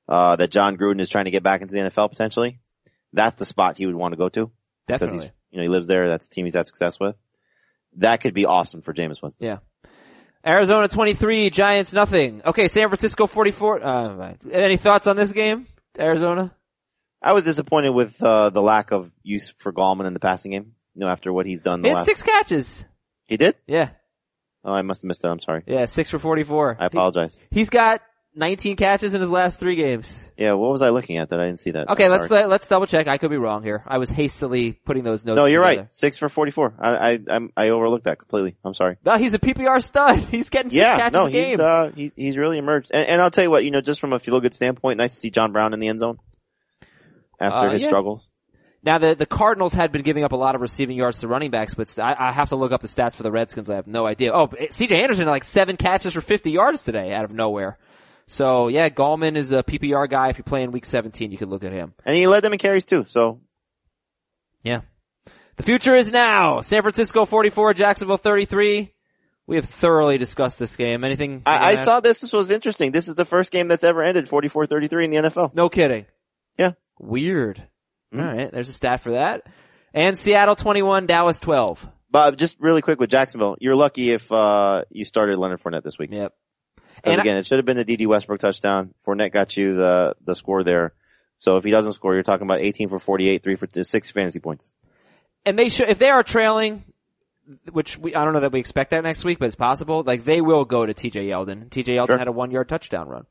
[0.09, 2.59] uh, that Jon Gruden is trying to get back into the NFL potentially.
[3.13, 4.51] That's the spot he would want to go to.
[4.89, 5.19] Definitely.
[5.19, 6.09] Because he's, you know, he lives there.
[6.09, 7.15] That's the team he's had success with.
[7.99, 9.47] That could be awesome for Jameis Winston.
[9.47, 9.59] Yeah.
[10.47, 12.43] Arizona 23, Giants nothing.
[12.45, 13.85] Okay, San Francisco 44.
[13.87, 15.67] Uh, any thoughts on this game?
[15.99, 16.55] Arizona?
[17.23, 20.73] I was disappointed with, uh, the lack of use for Gallman in the passing game.
[20.95, 22.07] You know, after what he's done He had last.
[22.07, 22.87] six catches.
[23.27, 23.55] He did?
[23.67, 23.91] Yeah.
[24.65, 25.29] Oh, I must have missed that.
[25.31, 25.63] I'm sorry.
[25.67, 26.77] Yeah, six for 44.
[26.81, 27.41] I apologize.
[27.51, 28.03] He, has got
[28.35, 30.29] 19 catches in his last three games.
[30.37, 31.89] Yeah, what was I looking at that I didn't see that?
[31.91, 33.09] Okay, let's, uh, let's double check.
[33.09, 33.83] I could be wrong here.
[33.87, 35.83] I was hastily putting those notes No, you're together.
[35.83, 35.93] right.
[35.95, 36.75] Six for 44.
[36.79, 38.57] I, I, I'm, I overlooked that completely.
[38.65, 38.97] I'm sorry.
[39.05, 40.19] No, he's a PPR stud.
[40.31, 41.47] He's getting six Yeah, catches no, a game.
[41.49, 42.91] he's, uh, he's, he's really emerged.
[42.95, 45.15] And, and I'll tell you what, you know, just from a feel good standpoint, nice
[45.15, 46.19] to see John Brown in the end zone
[47.41, 47.89] after Uh, his yeah.
[47.89, 48.29] struggles.
[48.83, 51.51] Now the the Cardinals had been giving up a lot of receiving yards to running
[51.51, 53.69] backs, but st- I, I have to look up the stats for the Redskins.
[53.69, 54.33] I have no idea.
[54.33, 55.03] Oh, C.J.
[55.03, 57.77] Anderson had like seven catches for 50 yards today out of nowhere.
[58.31, 60.29] So yeah, Gallman is a PPR guy.
[60.29, 61.95] If you're playing Week 17, you could look at him.
[62.07, 63.41] And he led them in carries too, so.
[64.63, 64.83] Yeah.
[65.57, 66.61] The future is now.
[66.61, 68.95] San Francisco 44, Jacksonville 33.
[69.49, 71.03] We have thoroughly discussed this game.
[71.03, 71.43] Anything?
[71.45, 72.93] I, I you saw this, this was interesting.
[72.93, 75.53] This is the first game that's ever ended 44-33 in the NFL.
[75.53, 76.07] No kidding.
[76.57, 76.73] Yeah.
[77.01, 77.67] Weird.
[78.15, 78.21] Mhm.
[78.21, 78.53] All right.
[78.53, 79.43] There's a stat for that.
[79.93, 81.89] And Seattle 21, Dallas 12.
[82.13, 85.99] Bob, just really quick with Jacksonville, you're lucky if, uh, you started Leonard Fournette this
[85.99, 86.11] week.
[86.13, 86.33] Yep.
[87.03, 88.95] Because And I- again, it should have been the Dede Westbrook touchdown.
[89.07, 90.93] Fournette got you the, the score there.
[91.39, 94.41] So if he doesn't score, you're talking about 18 for 48, 3 for, 6 fantasy
[94.41, 94.73] points.
[95.47, 96.85] and they should if they are trailing,
[97.73, 100.03] which we I don't know that we expect that next week, but it's possible.
[100.05, 101.29] Like they will go to T.J.
[101.29, 101.71] Yeldon.
[101.71, 101.95] T.J.
[101.97, 102.19] Yeldon Sure.
[102.19, 103.27] had a one yard touchdown run.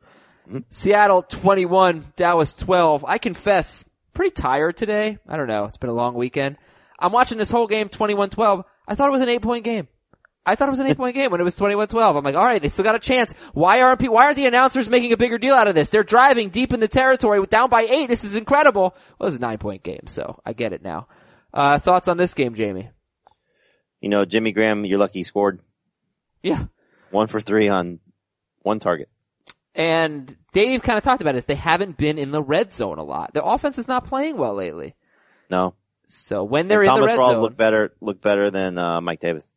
[0.50, 0.64] Mhm.
[0.72, 3.06] Seattle twenty one, Dallas twelve.
[3.08, 5.20] I confess, pretty tired today.
[5.28, 5.66] I don't know.
[5.66, 6.58] It's been a long weekend.
[6.98, 8.64] I'm watching this whole game 21-12.
[8.88, 9.88] I thought it was an eight point game.
[10.50, 12.18] I thought it was an eight point game when it was 21-12.
[12.18, 13.34] I'm like, all right, they still got a chance.
[13.54, 15.90] Why aren't why aren't the announcers making a bigger deal out of this?
[15.90, 18.08] They're driving deep in the territory with down by eight.
[18.08, 18.96] This is incredible.
[19.20, 21.08] Well, it was a nine point game, so I get it now.
[21.54, 22.90] Uh, thoughts on this game, Jamie?
[24.02, 25.60] You know, Jimmy Graham, you're lucky he scored
[26.42, 26.66] Yeah.
[27.12, 28.00] one for three on
[28.62, 29.10] one target.
[29.76, 31.46] And Dave kind of talked about this.
[31.46, 33.34] They haven't been in the red zone a lot.
[33.34, 34.96] Their offense is not playing well lately.
[35.50, 35.76] No.
[36.08, 38.78] So when they're And in Thomas the red Rawls zone, looked better, looked better than,
[38.78, 39.52] uh, Mike Davis.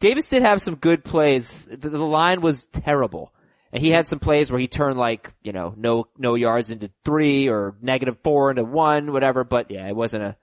[0.00, 1.66] Davis did have some good plays.
[1.66, 3.32] The, the line was terrible.
[3.72, 6.90] And he had some plays where he turned like, you know, no, no yards into
[7.04, 9.44] three or negative four into one, whatever.
[9.44, 10.36] But yeah, it wasn't a,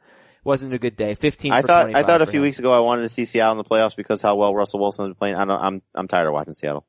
[0.46, 1.14] wasn't a good day.
[1.14, 2.44] 15 I for thought, I thought a few him.
[2.44, 5.12] weeks ago I wanted to see Seattle in the playoffs because how well Russell Wilson
[5.12, 5.36] is playing.
[5.36, 6.86] I don't, I'm, I'm tired of watching Seattle.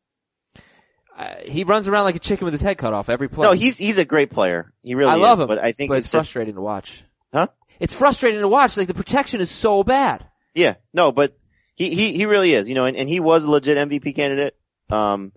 [1.17, 3.43] Uh, he runs around like a chicken with his head cut off every play.
[3.45, 4.73] No, he's, he's a great player.
[4.85, 5.21] He really I is.
[5.23, 7.03] love him, But I think but it's, it's, just, frustrating to watch.
[7.33, 7.49] huh?
[7.81, 8.77] It's frustrating to watch.
[8.77, 10.25] Like the protection is so bad.
[10.55, 11.37] Yeah, no, but
[11.79, 14.57] he, he, he really is, you know, and, and he was a legit MVP candidate.
[14.91, 15.33] Um,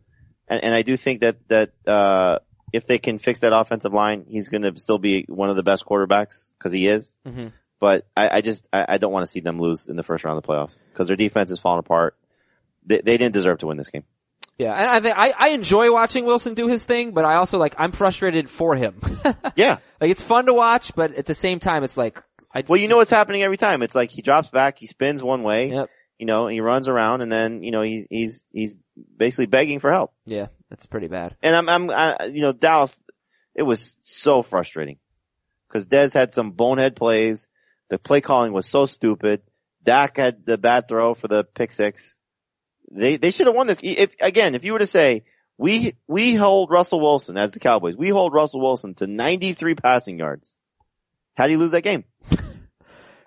[0.48, 2.40] and, and I do think that, that, uh,
[2.74, 5.62] if they can fix that offensive line, he's going to still be one of the
[5.64, 7.16] best quarterbacks because he is.
[7.26, 7.48] hmm
[7.80, 10.24] But I, I just, I, I don't want to see them lose in the first
[10.24, 12.16] round of the playoffs because their defense is falling apart.
[12.86, 14.04] They, they didn't deserve to win this game.
[14.58, 17.58] Yeah, and I think I, I enjoy watching Wilson do his thing, but I also
[17.58, 19.00] like I'm frustrated for him.
[19.56, 19.78] Yeah.
[20.00, 22.22] like it's fun to watch, but at the same time, it's like
[22.54, 22.64] I.
[22.68, 23.82] Well, you know what's happening every time.
[23.82, 25.90] It's like he drops back, he spins one way, Yep.
[26.22, 28.76] You know, he runs around and then, you know, he, he's, he's
[29.18, 30.14] basically begging for help.
[30.28, 31.36] Yeah, that's pretty bad.
[31.42, 33.04] And I'm, I'm, I, you know, Dallas,
[33.56, 35.00] it was so frustrating
[35.68, 37.48] because Dez had some bonehead plays.
[37.90, 39.42] The play calling was so stupid.
[39.82, 42.20] Dak had the bad throw for the pick six.
[42.92, 43.80] They, they should have won this.
[43.82, 45.24] If, again, if you were to say,
[45.58, 50.20] we, we hold Russell Wilson as the Cowboys, we hold Russell Wilson to 93 passing
[50.20, 50.54] yards.
[51.34, 52.04] How do you lose that game?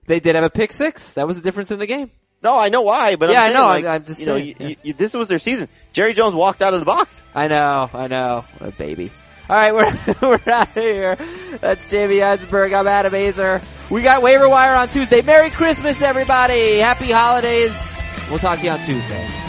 [0.06, 1.14] They did have a pick six.
[1.14, 2.10] That was the difference in the game.
[2.44, 4.46] No, I know why, but Yeah, I'm I know, like, I'm- just you know, saying,
[4.48, 4.68] you, yeah.
[4.68, 5.68] you, you, this was their season.
[5.94, 7.22] Jerry Jones walked out of the box.
[7.34, 9.10] I know, I know, a baby.
[9.48, 9.74] All right,
[10.22, 11.16] we're we're out of here.
[11.60, 12.72] That's Jamey Eisenberg.
[12.72, 13.62] I'm Adam Aizer.
[13.90, 15.20] We got waiver wire on Tuesday.
[15.22, 16.78] Merry Christmas, everybody!
[16.78, 17.94] Happy holidays.
[18.30, 19.43] We'll talk to you on Tuesday.